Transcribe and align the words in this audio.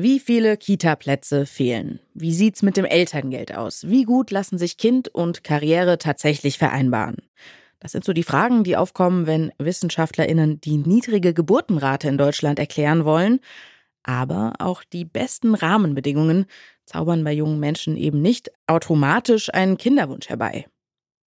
Wie 0.00 0.20
viele 0.20 0.56
Kita-Plätze 0.56 1.44
fehlen? 1.44 1.98
Wie 2.14 2.32
sieht's 2.32 2.62
mit 2.62 2.76
dem 2.76 2.84
Elterngeld 2.84 3.56
aus? 3.56 3.88
Wie 3.88 4.04
gut 4.04 4.30
lassen 4.30 4.56
sich 4.56 4.76
Kind 4.76 5.08
und 5.08 5.42
Karriere 5.42 5.98
tatsächlich 5.98 6.56
vereinbaren? 6.56 7.16
Das 7.80 7.90
sind 7.90 8.04
so 8.04 8.12
die 8.12 8.22
Fragen, 8.22 8.62
die 8.62 8.76
aufkommen, 8.76 9.26
wenn 9.26 9.50
WissenschaftlerInnen 9.58 10.60
die 10.60 10.76
niedrige 10.76 11.34
Geburtenrate 11.34 12.06
in 12.06 12.16
Deutschland 12.16 12.60
erklären 12.60 13.04
wollen. 13.04 13.40
Aber 14.04 14.52
auch 14.60 14.84
die 14.84 15.04
besten 15.04 15.56
Rahmenbedingungen 15.56 16.46
zaubern 16.86 17.24
bei 17.24 17.32
jungen 17.32 17.58
Menschen 17.58 17.96
eben 17.96 18.22
nicht 18.22 18.52
automatisch 18.68 19.52
einen 19.52 19.78
Kinderwunsch 19.78 20.28
herbei. 20.28 20.66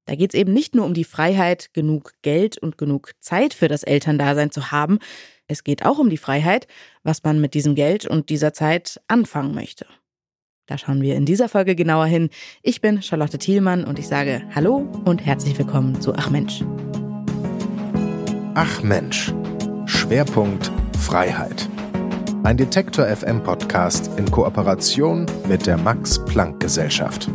Da 0.05 0.15
geht 0.15 0.33
es 0.33 0.39
eben 0.39 0.53
nicht 0.53 0.75
nur 0.75 0.85
um 0.85 0.93
die 0.93 1.03
Freiheit, 1.03 1.73
genug 1.73 2.13
Geld 2.21 2.57
und 2.57 2.77
genug 2.77 3.11
Zeit 3.19 3.53
für 3.53 3.67
das 3.67 3.83
Elterndasein 3.83 4.51
zu 4.51 4.71
haben, 4.71 4.99
es 5.51 5.65
geht 5.65 5.85
auch 5.85 5.99
um 5.99 6.09
die 6.09 6.17
Freiheit, 6.17 6.65
was 7.03 7.23
man 7.23 7.41
mit 7.41 7.53
diesem 7.53 7.75
Geld 7.75 8.05
und 8.05 8.29
dieser 8.29 8.53
Zeit 8.53 9.01
anfangen 9.09 9.53
möchte. 9.53 9.85
Da 10.65 10.77
schauen 10.77 11.01
wir 11.01 11.15
in 11.15 11.25
dieser 11.25 11.49
Folge 11.49 11.75
genauer 11.75 12.05
hin. 12.05 12.29
Ich 12.63 12.79
bin 12.79 13.01
Charlotte 13.01 13.37
Thielmann 13.37 13.83
und 13.83 13.99
ich 13.99 14.07
sage 14.07 14.43
Hallo 14.55 14.89
und 15.03 15.25
herzlich 15.25 15.57
willkommen 15.59 15.99
zu 15.99 16.13
Ach 16.15 16.29
Mensch. 16.29 16.63
Ach 18.55 18.81
Mensch. 18.81 19.33
Schwerpunkt 19.85 20.71
Freiheit. 20.97 21.67
Ein 22.43 22.55
Detektor 22.55 23.05
FM 23.05 23.43
Podcast 23.43 24.09
in 24.17 24.31
Kooperation 24.31 25.25
mit 25.49 25.67
der 25.67 25.77
Max 25.77 26.23
Planck 26.23 26.61
Gesellschaft. 26.61 27.29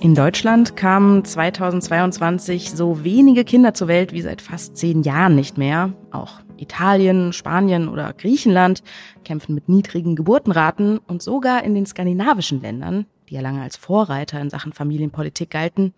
In 0.00 0.14
Deutschland 0.14 0.76
kamen 0.76 1.24
2022 1.24 2.70
so 2.70 3.02
wenige 3.02 3.44
Kinder 3.44 3.72
zur 3.72 3.88
Welt 3.88 4.12
wie 4.12 4.20
seit 4.20 4.42
fast 4.42 4.76
zehn 4.76 5.02
Jahren 5.02 5.34
nicht 5.34 5.56
mehr. 5.56 5.92
Auch 6.10 6.40
Italien, 6.58 7.32
Spanien 7.32 7.88
oder 7.88 8.12
Griechenland 8.12 8.82
kämpfen 9.24 9.54
mit 9.54 9.68
niedrigen 9.68 10.14
Geburtenraten 10.14 10.98
und 10.98 11.22
sogar 11.22 11.64
in 11.64 11.74
den 11.74 11.86
skandinavischen 11.86 12.60
Ländern, 12.60 13.06
die 13.28 13.34
ja 13.34 13.40
lange 13.40 13.62
als 13.62 13.76
Vorreiter 13.76 14.40
in 14.40 14.50
Sachen 14.50 14.74
Familienpolitik 14.74 15.50
galten, 15.50 15.94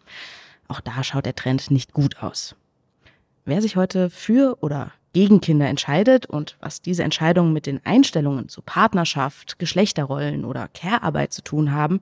auch 0.69 0.81
da 0.81 1.03
schaut 1.03 1.27
der 1.27 1.35
Trend 1.35 1.71
nicht 1.71 1.93
gut 1.93 2.23
aus. 2.23 2.55
Wer 3.45 3.63
sich 3.63 3.77
heute 3.77 4.11
für 4.11 4.59
oder 4.61 4.93
gegen 5.15 5.41
Kinder 5.41 5.67
entscheidet 5.67 6.27
und 6.27 6.57
was 6.61 6.83
diese 6.83 7.03
Entscheidungen 7.03 7.53
mit 7.53 7.67
den 7.67 7.81
Einstellungen 7.85 8.49
zu 8.49 8.61
Partnerschaft, 8.63 9.59
Geschlechterrollen 9.59 10.45
oder 10.45 10.69
Care-Arbeit 10.69 11.33
zu 11.33 11.43
tun 11.43 11.73
haben, 11.73 12.01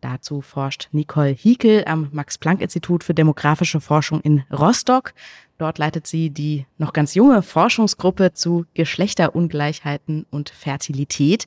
Dazu 0.00 0.40
forscht 0.40 0.88
Nicole 0.92 1.30
Hiekel 1.30 1.84
am 1.86 2.08
Max-Planck-Institut 2.12 3.04
für 3.04 3.14
demografische 3.14 3.80
Forschung 3.80 4.20
in 4.22 4.44
Rostock. 4.50 5.12
Dort 5.58 5.78
leitet 5.78 6.06
sie 6.06 6.30
die 6.30 6.66
noch 6.78 6.94
ganz 6.94 7.14
junge 7.14 7.42
Forschungsgruppe 7.42 8.32
zu 8.32 8.64
Geschlechterungleichheiten 8.74 10.24
und 10.30 10.48
Fertilität. 10.48 11.46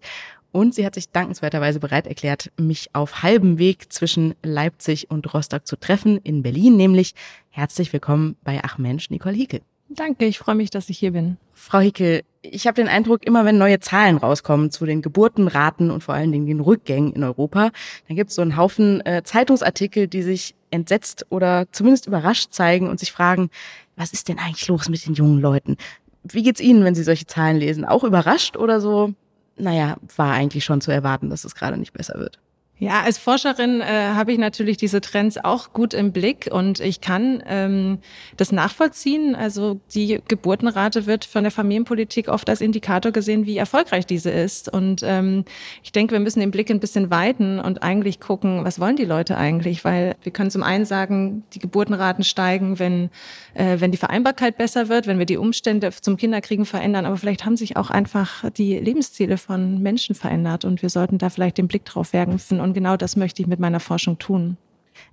Und 0.52 0.76
sie 0.76 0.86
hat 0.86 0.94
sich 0.94 1.10
dankenswerterweise 1.10 1.80
bereit 1.80 2.06
erklärt, 2.06 2.52
mich 2.58 2.94
auf 2.94 3.24
halbem 3.24 3.58
Weg 3.58 3.92
zwischen 3.92 4.36
Leipzig 4.44 5.10
und 5.10 5.34
Rostock 5.34 5.66
zu 5.66 5.76
treffen, 5.76 6.18
in 6.18 6.44
Berlin 6.44 6.78
nämlich. 6.78 7.16
Herzlich 7.50 7.92
willkommen 7.92 8.36
bei 8.44 8.62
Ach 8.64 8.78
Mensch, 8.78 9.10
Nicole 9.10 9.36
Hiekel. 9.36 9.62
Danke, 9.96 10.26
ich 10.26 10.40
freue 10.40 10.56
mich, 10.56 10.70
dass 10.70 10.90
ich 10.90 10.98
hier 10.98 11.12
bin. 11.12 11.38
Frau 11.54 11.80
Hickel, 11.80 12.24
ich 12.42 12.68
habe 12.68 12.76
den 12.76 12.88
Eindruck, 12.88 13.26
immer 13.26 13.46
wenn 13.46 13.58
neue 13.58 13.80
Zahlen 13.80 14.18
rauskommen 14.18 14.72
zu 14.72 14.86
den 14.86 15.02
Geburtenraten 15.02 15.92
und 15.92 16.04
vor 16.04 16.14
allen 16.14 16.32
Dingen 16.32 16.48
den 16.48 16.60
Rückgängen 16.60 17.14
in 17.14 17.24
Europa, 17.24 17.72
dann 18.08 18.18
gibt 18.18 18.30
es 18.30 18.36
so 18.36 18.42
einen 18.42 18.58
Haufen 18.58 19.06
äh, 19.06 19.24
Zeitungsartikel, 19.24 20.08
die 20.08 20.24
sich 20.24 20.56
entsetzt 20.72 21.26
oder 21.30 21.68
zumindest 21.72 22.08
überrascht 22.08 22.52
zeigen 22.52 22.90
und 22.90 23.00
sich 23.00 23.12
fragen, 23.12 23.50
was 23.96 24.12
ist 24.12 24.30
denn 24.30 24.40
eigentlich 24.40 24.68
los 24.68 24.90
mit 24.90 25.06
den 25.06 25.14
jungen 25.14 25.40
Leuten? 25.40 25.78
Wie 26.24 26.44
geht's 26.44 26.62
Ihnen, 26.62 26.84
wenn 26.84 26.96
Sie 26.96 27.04
solche 27.04 27.28
Zahlen 27.28 27.58
lesen? 27.58 27.86
Auch 27.86 28.04
überrascht 28.04 28.58
oder 28.58 28.82
so? 28.82 29.14
Naja, 29.56 29.98
war 30.16 30.34
eigentlich 30.34 30.66
schon 30.66 30.82
zu 30.82 30.92
erwarten, 30.92 31.30
dass 31.30 31.44
es 31.44 31.54
gerade 31.54 31.78
nicht 31.78 31.94
besser 31.94 32.18
wird. 32.18 32.40
Ja, 32.80 33.02
als 33.02 33.20
Forscherin 33.20 33.82
äh, 33.82 33.86
habe 33.86 34.32
ich 34.32 34.40
natürlich 34.40 34.78
diese 34.78 35.00
Trends 35.00 35.38
auch 35.38 35.74
gut 35.74 35.94
im 35.94 36.12
Blick 36.12 36.50
und 36.52 36.80
ich 36.80 37.02
kann 37.02 37.44
ähm, 37.46 38.00
das 38.36 38.52
nachvollziehen. 38.52 39.36
Also 39.36 39.80
die 39.94 40.20
Geburtenrate 40.28 41.06
wird 41.06 41.24
von 41.24 41.44
der 41.44 41.52
Familienpolitik 41.52 42.30
oft 42.30 42.50
als 42.50 42.62
Indikator 42.62 43.12
gesehen, 43.12 43.46
wie 43.46 43.58
erfolgreich 43.58 44.08
diese 44.08 44.32
ist. 44.32 44.74
Und 44.74 45.02
ähm, 45.04 45.46
ich 45.84 45.92
denke, 45.92 46.14
wir 46.14 46.20
müssen 46.20 46.40
den 46.40 46.50
Blick 46.50 46.72
ein 46.72 46.80
bisschen 46.80 47.12
weiten 47.12 47.60
und 47.60 47.84
eigentlich 47.84 48.20
gucken, 48.20 48.66
was 48.66 48.80
wollen 48.80 48.96
die 48.96 49.06
Leute 49.06 49.38
eigentlich? 49.38 49.86
Weil 49.86 50.16
wir 50.24 50.32
können 50.32 50.50
zum 50.50 50.64
einen 50.64 50.86
sagen, 50.86 51.44
die 51.54 51.60
Geburtenraten 51.60 52.24
steigen, 52.24 52.80
wenn, 52.80 53.12
äh, 53.54 53.80
wenn 53.80 53.92
die 53.92 53.98
Vereinbarkeit 53.98 54.58
besser 54.58 54.90
wird, 54.90 55.06
wenn 55.06 55.20
wir 55.20 55.28
die 55.28 55.38
Umstände 55.38 55.92
zum 55.92 56.18
Kinderkriegen 56.18 56.66
verändern. 56.66 57.06
Aber 57.06 57.18
vielleicht 57.18 57.46
haben 57.46 57.56
sich 57.56 57.78
auch 57.78 57.92
einfach 57.92 58.50
die 58.50 58.80
Lebensziele 58.80 59.38
von 59.38 59.80
Menschen 59.80 60.16
verändert 60.16 60.66
und 60.66 60.82
wir 60.82 60.90
sollten 60.90 61.20
da 61.20 61.30
vielleicht 61.30 61.60
den 61.60 61.68
Blick 61.68 61.86
drauf 61.86 62.14
werfen 62.14 62.63
und 62.64 62.74
genau 62.74 62.98
das 62.98 63.16
möchte 63.16 63.42
ich 63.42 63.48
mit 63.48 63.60
meiner 63.60 63.80
Forschung 63.80 64.18
tun. 64.18 64.58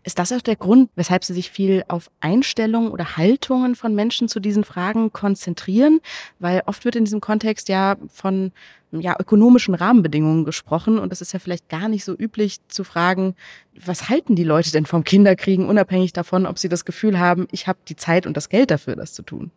Ist 0.03 0.19
das 0.19 0.33
auch 0.33 0.41
der 0.41 0.57
Grund, 0.57 0.91
weshalb 0.95 1.25
Sie 1.25 1.35
sich 1.35 1.51
viel 1.51 1.85
auf 1.89 2.11
Einstellungen 2.21 2.91
oder 2.91 3.17
Haltungen 3.17 3.75
von 3.75 3.95
Menschen 3.95 4.29
zu 4.29 4.41
diesen 4.41 4.65
Fragen 4.65 5.13
konzentrieren? 5.13 6.01
Weil 6.39 6.63
oft 6.67 6.85
wird 6.85 6.97
in 6.97 7.05
diesem 7.05 7.21
Kontext 7.21 7.69
ja 7.69 7.97
von 8.09 8.53
ja, 8.93 9.17
ökonomischen 9.19 9.75
Rahmenbedingungen 9.75 10.45
gesprochen 10.45 10.99
und 10.99 11.13
es 11.13 11.21
ist 11.21 11.33
ja 11.33 11.39
vielleicht 11.39 11.69
gar 11.69 11.89
nicht 11.89 12.05
so 12.05 12.15
üblich 12.15 12.59
zu 12.69 12.83
fragen, 12.83 13.35
was 13.85 14.09
halten 14.09 14.35
die 14.35 14.45
Leute 14.45 14.73
denn 14.73 14.87
vom 14.87 15.05
Kinderkriegen, 15.05 15.67
unabhängig 15.67 16.13
davon, 16.13 16.47
ob 16.47 16.59
sie 16.59 16.69
das 16.69 16.85
Gefühl 16.85 17.19
haben, 17.19 17.47
ich 17.53 17.67
habe 17.69 17.79
die 17.89 17.97
Zeit 17.97 18.27
und 18.27 18.37
das 18.37 18.49
Geld 18.49 18.71
dafür, 18.71 18.97
das 18.97 19.13
zu 19.13 19.23
tun. 19.23 19.53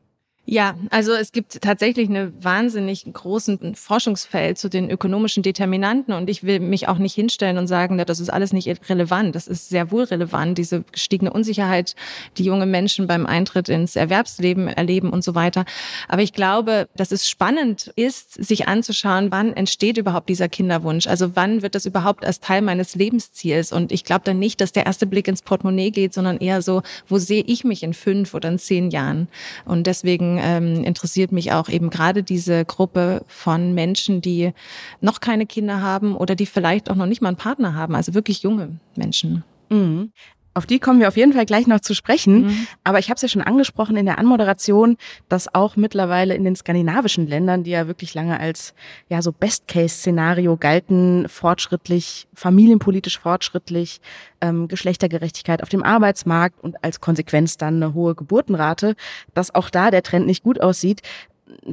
Ja, 0.45 0.75
also 0.89 1.13
es 1.13 1.31
gibt 1.31 1.61
tatsächlich 1.61 2.09
eine 2.09 2.33
wahnsinnig 2.43 3.05
großen 3.11 3.75
Forschungsfeld 3.75 4.57
zu 4.57 4.69
den 4.69 4.89
ökonomischen 4.89 5.41
Determinanten 5.41 6.13
und 6.13 6.29
ich 6.29 6.43
will 6.43 6.59
mich 6.59 6.89
auch 6.89 6.97
nicht 6.97 7.15
hinstellen 7.15 7.57
und 7.57 7.67
sagen, 7.67 7.97
das 7.97 8.19
ist 8.19 8.29
alles 8.29 8.51
nicht 8.51 8.67
relevant. 8.89 9.35
Das 9.35 9.47
ist 9.47 9.69
sehr 9.69 9.89
wohl 9.89 10.03
relevant, 10.03 10.57
diese 10.57 10.83
gestiegene 10.91 11.31
Unsicherheit, 11.31 11.95
die 12.37 12.43
junge 12.43 12.65
Menschen 12.65 13.07
beim 13.07 13.25
Eintritt 13.25 13.69
ins 13.69 13.95
Erwerbsleben 13.95 14.67
erleben 14.67 15.11
und 15.11 15.23
so 15.23 15.33
weiter. 15.33 15.63
Aber 16.09 16.23
ich 16.23 16.33
glaube, 16.33 16.89
dass 16.93 17.13
es 17.13 17.29
spannend 17.29 17.93
ist, 17.95 18.33
sich 18.33 18.67
anzuschauen, 18.67 19.31
wann 19.31 19.53
entsteht 19.53 19.97
überhaupt 19.97 20.27
dieser 20.27 20.49
Kinderwunsch? 20.49 21.07
Also 21.07 21.37
wann 21.37 21.61
wird 21.61 21.73
das 21.73 21.85
überhaupt 21.85 22.25
als 22.25 22.41
Teil 22.41 22.61
meines 22.61 22.95
Lebensziels? 22.95 23.71
Und 23.71 23.93
ich 23.93 24.03
glaube 24.03 24.25
dann 24.25 24.39
nicht, 24.39 24.59
dass 24.59 24.73
der 24.73 24.85
erste 24.87 25.07
Blick 25.07 25.29
ins 25.29 25.41
Portemonnaie 25.41 25.91
geht, 25.91 26.13
sondern 26.13 26.37
eher 26.39 26.61
so, 26.61 26.81
wo 27.07 27.17
sehe 27.17 27.45
ich 27.47 27.63
mich 27.63 27.81
in 27.81 27.93
fünf 27.93 28.33
oder 28.33 28.49
in 28.49 28.59
zehn 28.59 28.91
Jahren? 28.91 29.29
Und 29.63 29.87
deswegen 29.87 30.32
ähm, 30.41 30.83
interessiert 30.83 31.31
mich 31.31 31.51
auch 31.51 31.69
eben 31.69 31.89
gerade 31.89 32.23
diese 32.23 32.65
Gruppe 32.65 33.23
von 33.27 33.73
Menschen, 33.73 34.21
die 34.21 34.53
noch 35.01 35.19
keine 35.19 35.45
Kinder 35.45 35.81
haben 35.81 36.15
oder 36.15 36.35
die 36.35 36.45
vielleicht 36.45 36.89
auch 36.89 36.95
noch 36.95 37.05
nicht 37.05 37.21
mal 37.21 37.29
einen 37.29 37.37
Partner 37.37 37.75
haben, 37.75 37.95
also 37.95 38.13
wirklich 38.13 38.43
junge 38.43 38.79
Menschen. 38.95 39.43
Mhm. 39.69 40.11
Auf 40.55 40.65
die 40.65 40.79
kommen 40.79 40.99
wir 40.99 41.07
auf 41.07 41.17
jeden 41.17 41.33
Fall 41.33 41.45
gleich 41.45 41.65
noch 41.65 41.79
zu 41.79 41.95
sprechen. 41.95 42.43
Mhm. 42.43 42.67
Aber 42.83 42.99
ich 42.99 43.09
habe 43.09 43.15
es 43.15 43.21
ja 43.23 43.27
schon 43.27 43.41
angesprochen 43.41 43.97
in 43.97 44.05
der 44.05 44.19
Anmoderation, 44.19 44.97
dass 45.27 45.53
auch 45.53 45.75
mittlerweile 45.75 46.35
in 46.35 46.43
den 46.43 46.55
skandinavischen 46.55 47.27
Ländern, 47.27 47.63
die 47.63 47.71
ja 47.71 47.87
wirklich 47.87 48.13
lange 48.13 48.39
als 48.39 48.73
ja 49.09 49.21
so 49.21 49.31
Best-Case-Szenario 49.31 50.57
galten, 50.57 51.27
fortschrittlich, 51.27 52.27
familienpolitisch 52.35 53.19
fortschrittlich, 53.19 53.99
ähm, 54.41 54.67
Geschlechtergerechtigkeit 54.67 55.63
auf 55.63 55.69
dem 55.69 55.83
Arbeitsmarkt 55.83 56.63
und 56.63 56.83
als 56.83 57.01
Konsequenz 57.01 57.57
dann 57.57 57.81
eine 57.81 57.93
hohe 57.93 58.13
Geburtenrate, 58.13 58.95
dass 59.33 59.53
auch 59.55 59.69
da 59.69 59.89
der 59.89 60.03
Trend 60.03 60.27
nicht 60.27 60.43
gut 60.43 60.61
aussieht. 60.61 61.01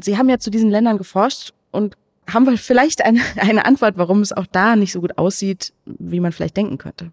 Sie 0.00 0.16
haben 0.16 0.28
ja 0.28 0.38
zu 0.38 0.50
diesen 0.50 0.70
Ländern 0.70 0.96
geforscht 0.96 1.52
und 1.70 1.96
haben 2.32 2.46
wir 2.46 2.56
vielleicht 2.56 3.02
eine, 3.04 3.20
eine 3.36 3.66
Antwort, 3.66 3.98
warum 3.98 4.20
es 4.20 4.32
auch 4.32 4.46
da 4.46 4.76
nicht 4.76 4.92
so 4.92 5.00
gut 5.00 5.18
aussieht, 5.18 5.72
wie 5.84 6.20
man 6.20 6.32
vielleicht 6.32 6.56
denken 6.56 6.78
könnte. 6.78 7.12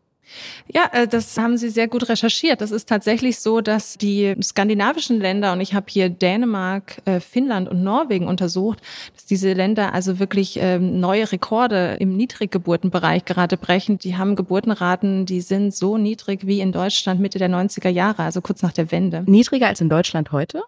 Ja, 0.73 0.89
äh, 0.91 1.07
das 1.07 1.37
haben 1.37 1.57
Sie 1.57 1.69
sehr 1.69 1.87
gut 1.87 2.09
recherchiert. 2.09 2.61
Das 2.61 2.71
ist 2.71 2.87
tatsächlich 2.89 3.39
so, 3.39 3.61
dass 3.61 3.97
die 3.97 4.35
skandinavischen 4.41 5.19
Länder, 5.19 5.53
und 5.53 5.61
ich 5.61 5.73
habe 5.73 5.85
hier 5.89 6.09
Dänemark, 6.09 6.97
äh, 7.05 7.19
Finnland 7.19 7.69
und 7.69 7.83
Norwegen 7.83 8.27
untersucht, 8.27 8.79
dass 9.13 9.25
diese 9.25 9.53
Länder 9.53 9.93
also 9.93 10.19
wirklich 10.19 10.57
ähm, 10.61 10.99
neue 10.99 11.31
Rekorde 11.31 11.97
im 11.99 12.15
Niedriggeburtenbereich 12.15 13.25
gerade 13.25 13.57
brechen. 13.57 13.97
Die 13.97 14.17
haben 14.17 14.35
Geburtenraten, 14.35 15.25
die 15.25 15.41
sind 15.41 15.73
so 15.73 15.97
niedrig 15.97 16.45
wie 16.45 16.59
in 16.59 16.71
Deutschland 16.71 17.19
Mitte 17.19 17.39
der 17.39 17.49
90er 17.49 17.89
Jahre, 17.89 18.23
also 18.23 18.41
kurz 18.41 18.61
nach 18.61 18.73
der 18.73 18.91
Wende. 18.91 19.23
Niedriger 19.25 19.67
als 19.67 19.81
in 19.81 19.89
Deutschland 19.89 20.31
heute? 20.31 20.63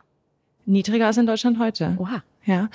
Niedriger 0.65 1.07
als 1.07 1.17
in 1.17 1.25
Deutschland 1.25 1.59
heute. 1.59 1.95
Oha. 1.97 2.23
Ja. 2.45 2.69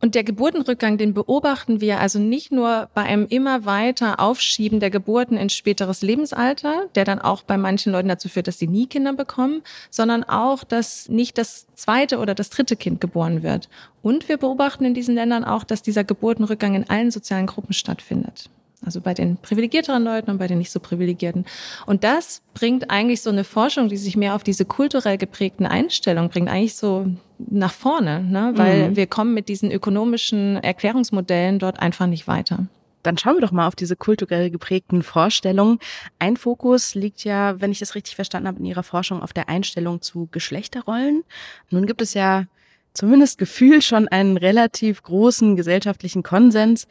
Und 0.00 0.14
der 0.14 0.24
Geburtenrückgang, 0.24 0.96
den 0.96 1.12
beobachten 1.14 1.80
wir 1.80 2.00
also 2.00 2.18
nicht 2.18 2.52
nur 2.52 2.88
bei 2.94 3.02
einem 3.02 3.26
immer 3.28 3.64
weiter 3.64 4.18
Aufschieben 4.18 4.80
der 4.80 4.90
Geburten 4.90 5.36
ins 5.36 5.52
späteres 5.52 6.02
Lebensalter, 6.02 6.86
der 6.94 7.04
dann 7.04 7.20
auch 7.20 7.42
bei 7.42 7.56
manchen 7.56 7.92
Leuten 7.92 8.08
dazu 8.08 8.28
führt, 8.28 8.48
dass 8.48 8.58
sie 8.58 8.66
nie 8.66 8.86
Kinder 8.86 9.12
bekommen, 9.12 9.62
sondern 9.90 10.24
auch, 10.24 10.64
dass 10.64 11.08
nicht 11.08 11.38
das 11.38 11.66
zweite 11.74 12.18
oder 12.18 12.34
das 12.34 12.50
dritte 12.50 12.76
Kind 12.76 13.00
geboren 13.00 13.42
wird. 13.42 13.68
Und 14.02 14.28
wir 14.28 14.38
beobachten 14.38 14.84
in 14.84 14.94
diesen 14.94 15.14
Ländern 15.14 15.44
auch, 15.44 15.64
dass 15.64 15.82
dieser 15.82 16.04
Geburtenrückgang 16.04 16.74
in 16.74 16.88
allen 16.88 17.10
sozialen 17.10 17.46
Gruppen 17.46 17.74
stattfindet. 17.74 18.48
Also 18.84 19.00
bei 19.00 19.12
den 19.12 19.36
privilegierteren 19.36 20.02
Leuten 20.02 20.30
und 20.30 20.38
bei 20.38 20.46
den 20.46 20.58
nicht 20.58 20.70
so 20.70 20.80
privilegierten. 20.80 21.44
Und 21.84 22.02
das 22.02 22.42
bringt 22.54 22.90
eigentlich 22.90 23.20
so 23.20 23.28
eine 23.30 23.44
Forschung, 23.44 23.88
die 23.88 23.98
sich 23.98 24.16
mehr 24.16 24.34
auf 24.34 24.42
diese 24.42 24.64
kulturell 24.64 25.18
geprägten 25.18 25.66
Einstellungen 25.66 26.30
bringt, 26.30 26.48
eigentlich 26.48 26.76
so 26.76 27.06
nach 27.38 27.72
vorne, 27.72 28.22
ne? 28.22 28.52
weil 28.56 28.90
mhm. 28.90 28.96
wir 28.96 29.06
kommen 29.06 29.34
mit 29.34 29.48
diesen 29.48 29.70
ökonomischen 29.70 30.56
Erklärungsmodellen 30.56 31.58
dort 31.58 31.80
einfach 31.80 32.06
nicht 32.06 32.26
weiter. 32.26 32.66
Dann 33.02 33.16
schauen 33.16 33.36
wir 33.36 33.40
doch 33.40 33.52
mal 33.52 33.66
auf 33.66 33.76
diese 33.76 33.96
kulturell 33.96 34.50
geprägten 34.50 35.02
Vorstellungen. 35.02 35.78
Ein 36.18 36.36
Fokus 36.36 36.94
liegt 36.94 37.24
ja, 37.24 37.60
wenn 37.60 37.72
ich 37.72 37.78
das 37.78 37.94
richtig 37.94 38.14
verstanden 38.14 38.48
habe, 38.48 38.58
in 38.58 38.66
Ihrer 38.66 38.82
Forschung 38.82 39.22
auf 39.22 39.32
der 39.32 39.48
Einstellung 39.48 40.02
zu 40.02 40.28
Geschlechterrollen. 40.30 41.24
Nun 41.70 41.86
gibt 41.86 42.02
es 42.02 42.12
ja 42.12 42.44
zumindest 42.92 43.38
gefühlt 43.38 43.84
schon 43.84 44.08
einen 44.08 44.36
relativ 44.36 45.02
großen 45.02 45.56
gesellschaftlichen 45.56 46.22
Konsens, 46.22 46.88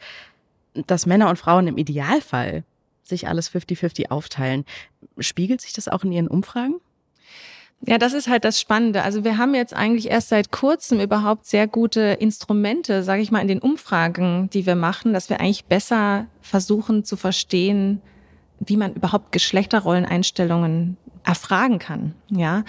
dass 0.74 1.06
Männer 1.06 1.28
und 1.28 1.38
Frauen 1.38 1.66
im 1.66 1.78
Idealfall 1.78 2.64
sich 3.02 3.28
alles 3.28 3.50
50-50 3.50 4.10
aufteilen. 4.10 4.64
Spiegelt 5.18 5.60
sich 5.60 5.72
das 5.72 5.88
auch 5.88 6.04
in 6.04 6.12
Ihren 6.12 6.28
Umfragen? 6.28 6.80
Ja, 7.86 7.96
das 7.96 8.12
ist 8.12 8.28
halt 8.28 8.44
das 8.44 8.60
Spannende. 8.60 9.02
Also 9.02 9.24
wir 9.24 9.38
haben 9.38 9.54
jetzt 9.54 9.72
eigentlich 9.74 10.10
erst 10.10 10.28
seit 10.28 10.52
kurzem 10.52 11.00
überhaupt 11.00 11.46
sehr 11.46 11.66
gute 11.66 12.00
Instrumente, 12.00 13.02
sage 13.02 13.22
ich 13.22 13.30
mal, 13.30 13.40
in 13.40 13.48
den 13.48 13.58
Umfragen, 13.58 14.50
die 14.50 14.66
wir 14.66 14.74
machen, 14.74 15.14
dass 15.14 15.30
wir 15.30 15.40
eigentlich 15.40 15.64
besser 15.64 16.26
versuchen 16.42 17.04
zu 17.04 17.16
verstehen, 17.16 18.02
wie 18.58 18.76
man 18.76 18.94
überhaupt 18.94 19.32
Geschlechterrolleneinstellungen 19.32 20.98
erfragen 21.24 21.78
kann. 21.78 22.14
Ja. 22.30 22.64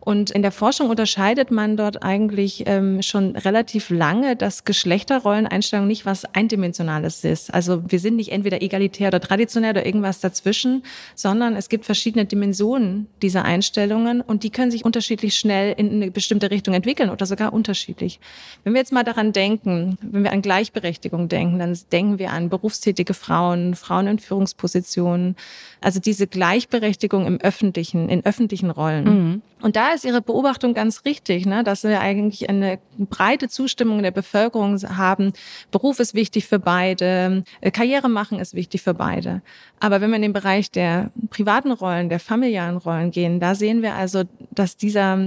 Und 0.00 0.30
in 0.30 0.40
der 0.40 0.50
Forschung 0.50 0.88
unterscheidet 0.88 1.50
man 1.50 1.76
dort 1.76 2.02
eigentlich 2.02 2.64
ähm, 2.66 3.02
schon 3.02 3.36
relativ 3.36 3.90
lange, 3.90 4.34
dass 4.34 4.64
Geschlechterrolleneinstellung 4.64 5.86
nicht 5.86 6.06
was 6.06 6.24
Eindimensionales 6.24 7.22
ist. 7.22 7.52
Also 7.52 7.82
wir 7.86 8.00
sind 8.00 8.16
nicht 8.16 8.32
entweder 8.32 8.62
egalitär 8.62 9.08
oder 9.08 9.20
traditionell 9.20 9.72
oder 9.72 9.84
irgendwas 9.84 10.20
dazwischen, 10.20 10.84
sondern 11.14 11.54
es 11.54 11.68
gibt 11.68 11.84
verschiedene 11.84 12.24
Dimensionen 12.24 13.08
dieser 13.20 13.44
Einstellungen 13.44 14.22
und 14.22 14.42
die 14.42 14.50
können 14.50 14.70
sich 14.70 14.86
unterschiedlich 14.86 15.36
schnell 15.36 15.74
in 15.76 15.90
eine 15.90 16.10
bestimmte 16.10 16.50
Richtung 16.50 16.72
entwickeln 16.72 17.10
oder 17.10 17.26
sogar 17.26 17.52
unterschiedlich. 17.52 18.20
Wenn 18.64 18.72
wir 18.72 18.80
jetzt 18.80 18.92
mal 18.92 19.04
daran 19.04 19.32
denken, 19.32 19.98
wenn 20.00 20.24
wir 20.24 20.32
an 20.32 20.40
Gleichberechtigung 20.40 21.28
denken, 21.28 21.58
dann 21.58 21.78
denken 21.92 22.18
wir 22.18 22.30
an 22.30 22.48
berufstätige 22.48 23.12
Frauen, 23.12 23.74
Frauen 23.74 24.06
in 24.06 24.18
Führungspositionen, 24.18 25.36
also 25.82 26.00
diese 26.00 26.26
Gleichberechtigung 26.26 27.26
im 27.26 27.38
öffentlichen, 27.38 28.08
in 28.08 28.24
öffentlichen 28.24 28.70
Rollen. 28.70 28.99
Mhm. 29.04 29.42
Und 29.62 29.76
da 29.76 29.92
ist 29.92 30.04
Ihre 30.04 30.22
Beobachtung 30.22 30.74
ganz 30.74 31.04
richtig, 31.04 31.46
ne, 31.46 31.62
dass 31.64 31.84
wir 31.84 32.00
eigentlich 32.00 32.48
eine 32.48 32.78
breite 32.98 33.48
Zustimmung 33.48 33.98
in 33.98 34.02
der 34.02 34.10
Bevölkerung 34.10 34.78
haben. 34.78 35.32
Beruf 35.70 36.00
ist 36.00 36.14
wichtig 36.14 36.46
für 36.46 36.58
beide, 36.58 37.44
äh, 37.60 37.70
Karriere 37.70 38.08
machen 38.08 38.38
ist 38.38 38.54
wichtig 38.54 38.82
für 38.82 38.94
beide. 38.94 39.42
Aber 39.78 40.00
wenn 40.00 40.10
wir 40.10 40.16
in 40.16 40.22
den 40.22 40.32
Bereich 40.32 40.70
der 40.70 41.10
privaten 41.28 41.72
Rollen, 41.72 42.08
der 42.08 42.20
familiären 42.20 42.78
Rollen 42.78 43.10
gehen, 43.10 43.40
da 43.40 43.54
sehen 43.54 43.82
wir 43.82 43.94
also, 43.94 44.24
dass 44.50 44.76
dieser 44.76 45.18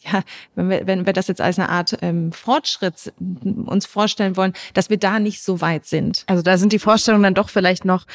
ja, 0.00 0.22
wenn 0.54 0.70
wir, 0.70 0.86
wenn 0.86 1.06
wir 1.06 1.12
das 1.12 1.26
jetzt 1.26 1.40
als 1.40 1.58
eine 1.58 1.68
Art 1.68 1.98
ähm, 2.02 2.32
Fortschritt 2.32 3.12
uns 3.66 3.84
vorstellen 3.84 4.36
wollen, 4.36 4.52
dass 4.74 4.90
wir 4.90 4.96
da 4.96 5.18
nicht 5.18 5.42
so 5.42 5.60
weit 5.60 5.86
sind. 5.86 6.24
Also 6.26 6.42
da 6.42 6.56
sind 6.56 6.72
die 6.72 6.78
Vorstellungen 6.78 7.24
dann 7.24 7.34
doch 7.34 7.48
vielleicht 7.48 7.84
noch, 7.84 8.06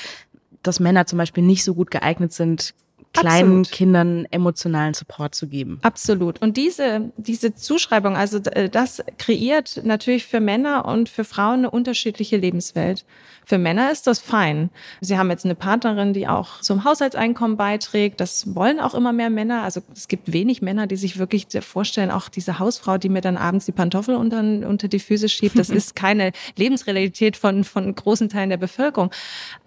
dass 0.61 0.79
Männer 0.79 1.05
zum 1.05 1.17
Beispiel 1.17 1.43
nicht 1.43 1.63
so 1.63 1.75
gut 1.75 1.91
geeignet 1.91 2.31
sind, 2.31 2.73
kleinen 3.13 3.59
Absolut. 3.59 3.71
Kindern 3.71 4.25
emotionalen 4.31 4.93
Support 4.93 5.35
zu 5.35 5.47
geben. 5.47 5.79
Absolut. 5.83 6.41
Und 6.41 6.57
diese, 6.57 7.11
diese 7.17 7.53
Zuschreibung, 7.53 8.17
also 8.17 8.39
äh, 8.39 8.69
das 8.69 9.03
kreiert 9.19 9.81
natürlich 9.83 10.25
für 10.25 10.39
Männer 10.39 10.85
und 10.85 11.09
für 11.09 11.23
Frauen 11.23 11.59
eine 11.59 11.71
unterschiedliche 11.71 12.37
Lebenswelt. 12.37 13.05
Für 13.45 13.57
Männer 13.57 13.91
ist 13.91 14.07
das 14.07 14.19
fein. 14.19 14.69
Sie 15.01 15.17
haben 15.17 15.29
jetzt 15.29 15.43
eine 15.45 15.55
Partnerin, 15.55 16.13
die 16.13 16.27
auch 16.27 16.61
zum 16.61 16.85
Haushaltseinkommen 16.85 17.57
beiträgt. 17.57 18.21
Das 18.21 18.55
wollen 18.55 18.79
auch 18.79 18.93
immer 18.93 19.11
mehr 19.11 19.29
Männer. 19.29 19.63
Also 19.63 19.81
es 19.93 20.07
gibt 20.07 20.31
wenig 20.31 20.61
Männer, 20.61 20.87
die 20.87 20.95
sich 20.95 21.19
wirklich 21.19 21.47
vorstellen, 21.59 22.09
auch 22.09 22.29
diese 22.29 22.59
Hausfrau, 22.59 22.97
die 22.97 23.09
mir 23.09 23.21
dann 23.21 23.37
abends 23.37 23.65
die 23.65 23.73
Pantoffel 23.73 24.15
unter, 24.15 24.39
unter 24.39 24.87
die 24.87 24.99
Füße 24.99 25.27
schiebt. 25.27 25.59
Das 25.59 25.69
ist 25.69 25.95
keine 25.95 26.31
Lebensrealität 26.55 27.35
von, 27.35 27.63
von 27.63 27.93
großen 27.93 28.29
Teilen 28.29 28.49
der 28.49 28.57
Bevölkerung. 28.57 29.11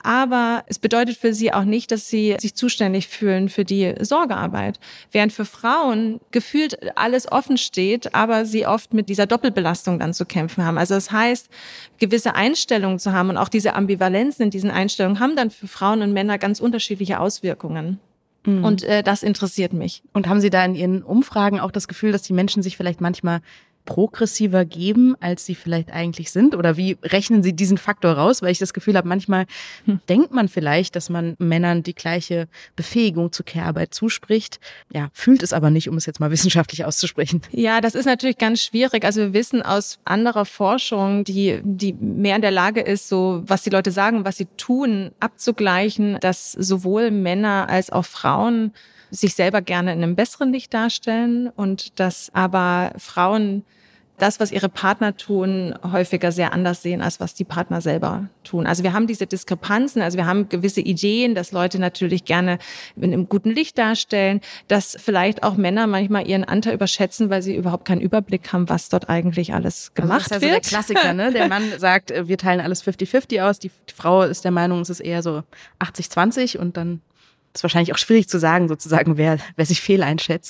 Aber 0.06 0.62
es 0.68 0.78
bedeutet 0.78 1.16
für 1.16 1.34
sie 1.34 1.52
auch 1.52 1.64
nicht, 1.64 1.90
dass 1.90 2.08
sie 2.08 2.36
sich 2.38 2.54
zuständig 2.54 3.08
fühlen 3.08 3.48
für 3.48 3.64
die 3.64 3.92
Sorgearbeit. 4.02 4.78
Während 5.10 5.32
für 5.32 5.44
Frauen 5.44 6.20
gefühlt 6.30 6.96
alles 6.96 7.32
offen 7.32 7.58
steht, 7.58 8.14
aber 8.14 8.44
sie 8.44 8.68
oft 8.68 8.94
mit 8.94 9.08
dieser 9.08 9.26
Doppelbelastung 9.26 9.98
dann 9.98 10.14
zu 10.14 10.24
kämpfen 10.24 10.64
haben. 10.64 10.78
Also 10.78 10.94
das 10.94 11.10
heißt, 11.10 11.48
gewisse 11.98 12.36
Einstellungen 12.36 13.00
zu 13.00 13.12
haben 13.12 13.30
und 13.30 13.36
auch 13.36 13.48
diese 13.48 13.74
Ambivalenzen 13.74 14.44
in 14.44 14.50
diesen 14.50 14.70
Einstellungen 14.70 15.18
haben 15.18 15.34
dann 15.34 15.50
für 15.50 15.66
Frauen 15.66 16.02
und 16.02 16.12
Männer 16.12 16.38
ganz 16.38 16.60
unterschiedliche 16.60 17.18
Auswirkungen. 17.18 17.98
Mhm. 18.44 18.64
Und 18.64 18.84
äh, 18.84 19.02
das 19.02 19.24
interessiert 19.24 19.72
mich. 19.72 20.04
Und 20.12 20.28
haben 20.28 20.40
Sie 20.40 20.50
da 20.50 20.64
in 20.64 20.76
Ihren 20.76 21.02
Umfragen 21.02 21.58
auch 21.58 21.72
das 21.72 21.88
Gefühl, 21.88 22.12
dass 22.12 22.22
die 22.22 22.32
Menschen 22.32 22.62
sich 22.62 22.76
vielleicht 22.76 23.00
manchmal 23.00 23.40
progressiver 23.86 24.66
geben, 24.66 25.16
als 25.20 25.46
sie 25.46 25.54
vielleicht 25.54 25.90
eigentlich 25.90 26.30
sind? 26.30 26.54
Oder 26.54 26.76
wie 26.76 26.98
rechnen 27.02 27.42
Sie 27.42 27.54
diesen 27.54 27.78
Faktor 27.78 28.12
raus? 28.12 28.42
Weil 28.42 28.50
ich 28.50 28.58
das 28.58 28.74
Gefühl 28.74 28.96
habe, 28.96 29.08
manchmal 29.08 29.46
hm. 29.86 30.00
denkt 30.10 30.32
man 30.32 30.48
vielleicht, 30.48 30.94
dass 30.96 31.08
man 31.08 31.36
Männern 31.38 31.82
die 31.82 31.94
gleiche 31.94 32.48
Befähigung 32.74 33.32
zur 33.32 33.46
Care-Arbeit 33.46 33.94
zuspricht. 33.94 34.60
Ja, 34.92 35.08
fühlt 35.14 35.42
es 35.42 35.54
aber 35.54 35.70
nicht, 35.70 35.88
um 35.88 35.96
es 35.96 36.04
jetzt 36.04 36.20
mal 36.20 36.30
wissenschaftlich 36.36 36.84
auszusprechen. 36.84 37.40
Ja, 37.50 37.80
das 37.80 37.94
ist 37.94 38.04
natürlich 38.04 38.36
ganz 38.36 38.62
schwierig. 38.62 39.04
Also 39.04 39.20
wir 39.20 39.32
wissen 39.32 39.62
aus 39.62 39.98
anderer 40.04 40.44
Forschung, 40.44 41.24
die, 41.24 41.60
die 41.62 41.94
mehr 41.94 42.36
in 42.36 42.42
der 42.42 42.50
Lage 42.50 42.80
ist, 42.80 43.08
so 43.08 43.42
was 43.46 43.62
die 43.62 43.70
Leute 43.70 43.90
sagen, 43.90 44.24
was 44.26 44.36
sie 44.36 44.48
tun, 44.56 45.12
abzugleichen, 45.20 46.18
dass 46.20 46.52
sowohl 46.52 47.10
Männer 47.10 47.68
als 47.70 47.90
auch 47.90 48.04
Frauen 48.04 48.72
sich 49.10 49.34
selber 49.34 49.62
gerne 49.62 49.92
in 49.92 50.02
einem 50.02 50.16
besseren 50.16 50.52
Licht 50.52 50.74
darstellen 50.74 51.48
und 51.48 51.98
dass 52.00 52.30
aber 52.34 52.92
Frauen 52.98 53.64
das, 54.18 54.40
was 54.40 54.52
ihre 54.52 54.68
Partner 54.68 55.16
tun, 55.16 55.74
häufiger 55.82 56.32
sehr 56.32 56.52
anders 56.52 56.82
sehen, 56.82 57.02
als 57.02 57.20
was 57.20 57.34
die 57.34 57.44
Partner 57.44 57.80
selber 57.80 58.28
tun. 58.44 58.66
Also 58.66 58.82
wir 58.82 58.92
haben 58.92 59.06
diese 59.06 59.26
Diskrepanzen, 59.26 60.00
also 60.00 60.16
wir 60.16 60.26
haben 60.26 60.48
gewisse 60.48 60.80
Ideen, 60.80 61.34
dass 61.34 61.52
Leute 61.52 61.78
natürlich 61.78 62.24
gerne 62.24 62.58
in 62.96 63.12
einem 63.12 63.28
guten 63.28 63.50
Licht 63.50 63.76
darstellen, 63.78 64.40
dass 64.68 64.96
vielleicht 64.98 65.42
auch 65.42 65.56
Männer 65.56 65.86
manchmal 65.86 66.26
ihren 66.26 66.44
Anteil 66.44 66.74
überschätzen, 66.74 67.30
weil 67.30 67.42
sie 67.42 67.56
überhaupt 67.56 67.84
keinen 67.84 68.00
Überblick 68.00 68.52
haben, 68.52 68.68
was 68.68 68.88
dort 68.88 69.08
eigentlich 69.08 69.52
alles 69.52 69.92
gemacht 69.94 70.32
also 70.32 70.34
das 70.34 70.42
ist 70.42 70.42
ja 70.42 70.54
wird. 70.54 70.64
So 70.64 70.70
der 70.70 70.78
Klassiker, 70.78 71.12
ne? 71.12 71.32
Der 71.32 71.48
Mann 71.48 71.64
sagt, 71.78 72.10
äh, 72.10 72.28
wir 72.28 72.38
teilen 72.38 72.60
alles 72.60 72.84
50-50 72.84 73.42
aus, 73.42 73.58
die 73.58 73.70
Frau 73.94 74.22
ist 74.22 74.44
der 74.44 74.50
Meinung, 74.50 74.80
es 74.80 74.90
ist 74.90 75.00
eher 75.00 75.22
so 75.22 75.42
80-20 75.80 76.58
und 76.58 76.76
dann 76.76 77.00
ist 77.56 77.64
wahrscheinlich 77.64 77.92
auch 77.92 77.98
schwierig 77.98 78.28
zu 78.28 78.38
sagen, 78.38 78.68
sozusagen, 78.68 79.16
wer, 79.16 79.38
wer 79.56 79.66
sich 79.66 79.80
fehl. 79.80 80.02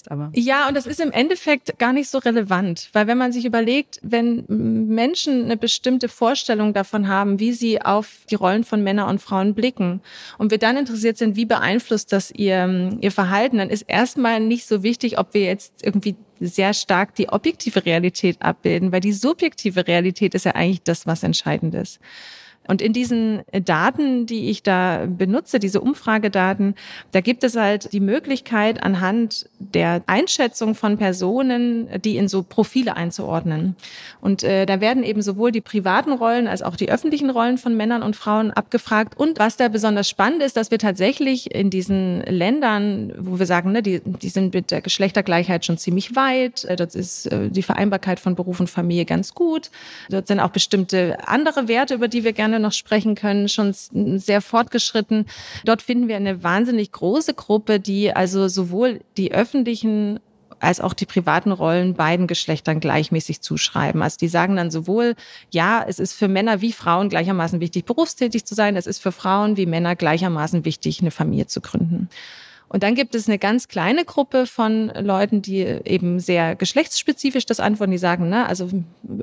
Aber 0.09 0.31
ja, 0.35 0.69
und 0.69 0.75
das 0.77 0.87
ist 0.87 1.01
im 1.01 1.13
Endeffekt 1.13 1.79
gar 1.79 1.93
nicht 1.93 2.11
so 2.11 2.19
relevant, 2.19 2.91
weil 2.93 3.07
wenn 3.07 3.19
man 3.19 3.33
sich 3.33 3.45
überlegt, 3.45 4.01
wenn 4.03 4.45
Menschen 4.49 5.45
eine 5.45 5.57
bestimmte 5.57 6.09
Vorstellung 6.09 6.73
davon 6.75 7.09
haben, 7.09 7.39
wie 7.39 7.53
sie 7.53 7.81
auf 7.81 8.09
die 8.31 8.35
Rollen 8.35 8.65
von 8.65 8.83
Männern 8.83 9.09
und 9.09 9.21
Frauen 9.21 9.55
blicken 9.55 10.01
und 10.39 10.51
wir 10.51 10.59
dann 10.59 10.77
interessiert 10.77 11.17
sind, 11.19 11.37
wie 11.37 11.47
beeinflusst 11.47 12.13
das 12.13 12.31
ihr, 12.31 12.97
ihr 13.01 13.13
Verhalten, 13.13 13.59
dann 13.59 13.71
ist 13.71 13.83
erstmal 13.83 14.41
nicht 14.41 14.67
so 14.67 14.83
wichtig, 14.83 15.19
ob 15.19 15.33
wir 15.35 15.45
jetzt 15.45 15.85
irgendwie 15.85 16.17
sehr 16.41 16.75
stark 16.75 17.15
die 17.15 17.29
objektive 17.29 17.85
Realität 17.87 18.43
abbilden, 18.43 18.93
weil 18.93 19.01
die 19.01 19.13
subjektive 19.13 19.87
Realität 19.87 20.35
ist 20.35 20.45
ja 20.45 20.55
eigentlich 20.55 20.83
das, 20.83 21.07
was 21.07 21.23
entscheidend 21.23 21.75
ist. 21.75 21.99
Und 22.69 22.83
in 22.83 22.93
diesen 22.93 23.43
Daten, 23.65 24.27
die 24.27 24.51
ich 24.51 24.63
da 24.63 25.07
benutze, 25.07 25.59
diese 25.59 25.81
Umfragedaten, 25.81 26.75
da 27.13 27.21
gibt 27.21 27.45
es 27.45 27.57
halt 27.57 27.93
die 27.93 28.01
Möglichkeit, 28.01 28.83
anhand 28.83 29.49
der 29.59 30.03
Einschätzung 30.07 30.75
von 30.75 30.99
Personen, 30.99 31.89
die 32.03 32.17
in 32.17 32.29
so 32.29 32.43
Profile 32.43 32.97
einzuordnen. 32.97 33.77
Und 34.21 34.43
äh, 34.43 34.67
da 34.67 34.81
werden 34.81 35.03
eben 35.03 35.23
sowohl 35.23 35.53
die 35.53 35.61
privaten 35.61 36.13
Rollen 36.13 36.49
als 36.49 36.63
auch 36.63 36.77
die 36.77 36.91
öffentlichen 36.91 37.31
Rollen 37.31 37.59
von 37.59 37.77
Männern 37.77 38.03
und 38.03 38.17
Frauen 38.17 38.51
abgefragt. 38.51 39.17
Und 39.17 39.39
was 39.39 39.57
da 39.57 39.69
besonders 39.69 40.09
spannend 40.09 40.43
ist, 40.43 40.57
dass 40.57 40.71
wir 40.71 40.79
tatsächlich 40.79 41.55
in 41.55 41.71
diesen 41.71 42.23
Ländern, 42.23 43.13
wo 43.19 43.39
wir 43.39 43.47
sagen, 43.47 43.73
ne, 43.73 43.83
die, 43.83 44.01
die 44.05 44.29
sind 44.29 44.55
mit 44.55 44.71
der 44.71 44.81
Geschlechtergleichheit 44.81 45.65
schon 45.65 45.79
ziemlich 45.79 46.17
weit, 46.17 46.65
äh, 46.65 46.77
dort 46.77 46.95
ist 46.95 47.27
äh, 47.27 47.49
die 47.51 47.63
Vereinbarkeit 47.63 48.21
von 48.21 48.35
Beruf 48.35 48.61
und 48.61 48.71
Familie 48.71 49.05
ganz 49.05 49.35
gut. 49.35 49.71
Dort 50.11 50.27
sind 50.27 50.41
auch 50.41 50.51
bestimmte 50.51 51.19
andere 51.27 51.69
Werte, 51.69 51.95
über 51.95 52.09
die 52.09 52.25
wir 52.25 52.33
gerne 52.33 52.56
Jahre 52.57 52.61
noch 52.63 52.73
sprechen 52.73 53.15
können, 53.15 53.49
schon 53.49 53.73
sehr 53.73 54.41
fortgeschritten. 54.41 55.27
Dort 55.65 55.83
finden 55.83 56.09
wir 56.09 56.17
eine 56.17 56.43
wahnsinnig 56.43 56.93
große 56.93 57.35
Gruppe, 57.35 57.81
die 57.81 58.13
also 58.13 58.49
sowohl 58.49 59.01
die 59.17 59.33
öffentlichen 59.33 60.21
als 60.59 60.81
auch 60.81 60.95
die 60.95 61.05
privaten 61.05 61.53
Rollen 61.53 61.95
beiden 61.95 62.27
Geschlechtern 62.27 62.81
gleichmäßig 62.81 63.43
zuschreiben. 63.43 64.03
Also 64.03 64.17
die 64.17 64.29
sagen 64.29 64.57
dann 64.57 64.71
sowohl, 64.71 65.15
ja, 65.51 65.85
es 65.87 65.99
ist 65.99 66.15
für 66.15 66.29
Männer 66.29 66.63
wie 66.63 66.73
Frauen 66.73 67.11
gleichermaßen 67.11 67.61
wichtig, 67.61 67.85
berufstätig 67.85 68.47
zu 68.47 68.55
sein, 68.55 68.75
es 68.75 68.87
ist 68.87 69.03
für 69.03 69.13
Frauen 69.13 69.59
wie 69.59 69.67
Männer 69.67 69.97
gleichermaßen 69.97 70.65
wichtig, 70.65 71.01
eine 71.01 71.11
Familie 71.11 71.47
zu 71.47 71.61
gründen. 71.61 72.09
Und 72.69 72.83
dann 72.83 72.95
gibt 72.95 73.15
es 73.15 73.29
eine 73.29 73.39
ganz 73.39 73.69
kleine 73.69 74.05
Gruppe 74.05 74.47
von 74.47 74.89
Leuten, 74.89 75.41
die 75.41 75.61
eben 75.61 76.19
sehr 76.19 76.57
geschlechtsspezifisch 76.57 77.47
das 77.47 77.61
antworten, 77.61 77.93
die 77.93 77.99
sagen, 77.99 78.29
ne, 78.29 78.47
also 78.47 78.69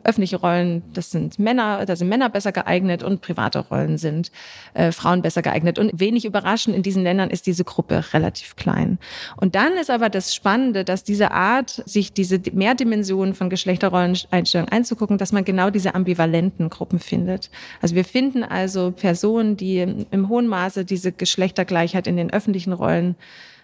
öffentliche 0.03 0.37
Rollen, 0.37 0.81
das 0.93 1.11
sind 1.11 1.39
Männer, 1.39 1.85
da 1.85 1.95
sind 1.95 2.07
Männer 2.07 2.29
besser 2.29 2.53
geeignet 2.53 3.03
und 3.03 3.21
private 3.21 3.59
Rollen 3.59 3.97
sind 3.97 4.31
äh, 4.73 4.91
Frauen 4.91 5.21
besser 5.21 5.41
geeignet. 5.41 5.77
Und 5.77 5.99
wenig 5.99 6.23
überraschend 6.23 6.75
in 6.75 6.83
diesen 6.83 7.03
Ländern 7.03 7.29
ist 7.29 7.45
diese 7.45 7.65
Gruppe 7.65 8.03
relativ 8.13 8.55
klein. 8.55 8.97
Und 9.35 9.55
dann 9.55 9.73
ist 9.73 9.89
aber 9.89 10.09
das 10.09 10.33
Spannende, 10.33 10.85
dass 10.85 11.03
diese 11.03 11.31
Art, 11.31 11.83
sich 11.85 12.13
diese 12.13 12.39
Mehrdimensionen 12.53 13.33
von 13.33 13.49
Geschlechterrolleneinstellungen 13.49 14.71
einzugucken, 14.71 15.17
dass 15.17 15.33
man 15.33 15.43
genau 15.43 15.69
diese 15.69 15.95
ambivalenten 15.95 16.69
Gruppen 16.69 16.99
findet. 16.99 17.49
Also 17.81 17.95
wir 17.95 18.05
finden 18.05 18.43
also 18.43 18.91
Personen, 18.91 19.57
die 19.57 19.79
im 19.79 20.29
hohen 20.29 20.47
Maße 20.47 20.85
diese 20.85 21.11
Geschlechtergleichheit 21.11 22.07
in 22.07 22.15
den 22.15 22.31
öffentlichen 22.31 22.71
Rollen 22.71 23.15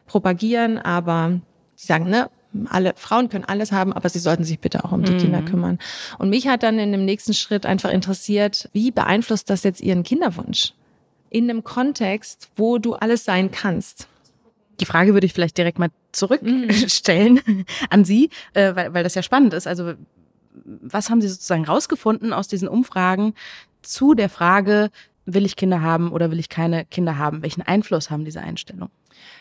propagieren, 0.10 0.78
aber 0.78 1.40
sie 1.76 1.88
sagen, 1.88 2.10
ne, 2.10 2.30
alle 2.68 2.94
Frauen 2.96 3.30
können 3.30 3.46
alles 3.46 3.72
haben, 3.72 3.94
aber 3.94 4.10
sie 4.10 4.20
sollten 4.20 4.44
sich 4.44 4.60
bitte 4.60 4.84
auch 4.84 4.92
um 4.92 5.04
die 5.04 5.14
mhm. 5.14 5.18
Kinder 5.20 5.42
kümmern. 5.44 5.78
Und 6.18 6.30
mich 6.30 6.48
hat 6.48 6.64
dann 6.64 6.80
in 6.80 6.92
dem 6.92 7.06
nächsten 7.06 7.34
Schritt 7.34 7.66
einfach 7.66 7.92
interessiert, 7.92 8.70
wie 8.74 8.92
beeinflusst 8.92 9.50
das 9.50 9.64
jetzt 9.64 9.82
ihren 9.82 10.04
Kinderwunsch? 10.04 10.74
In 11.30 11.50
einem 11.50 11.64
Kontext, 11.64 12.50
wo 12.56 12.80
du 12.80 12.96
alles 12.96 13.24
sein 13.24 13.52
kannst. 13.52 14.08
Die 14.80 14.86
Frage 14.86 15.14
würde 15.14 15.28
ich 15.28 15.34
vielleicht 15.34 15.58
direkt 15.58 15.78
mal 15.78 15.90
zurückstellen 16.12 17.40
mhm. 17.46 17.66
an 17.90 18.04
Sie, 18.04 18.32
äh, 18.54 18.76
weil, 18.76 18.94
weil 18.94 19.04
das 19.04 19.14
ja 19.14 19.22
spannend 19.22 19.54
ist. 19.54 19.68
Also 19.68 19.94
was 20.64 21.10
haben 21.10 21.22
Sie 21.22 21.28
sozusagen 21.28 21.66
rausgefunden 21.66 22.34
aus 22.34 22.48
diesen 22.48 22.68
Umfragen 22.68 23.36
zu 23.84 24.16
der 24.16 24.30
Frage, 24.30 24.90
will 25.26 25.46
ich 25.46 25.56
Kinder 25.56 25.82
haben 25.82 26.12
oder 26.12 26.32
will 26.32 26.40
ich 26.40 26.50
keine 26.50 26.86
Kinder 26.86 27.18
haben? 27.18 27.44
Welchen 27.44 27.62
Einfluss 27.62 28.10
haben 28.10 28.26
diese 28.26 28.42
Einstellungen? 28.42 28.92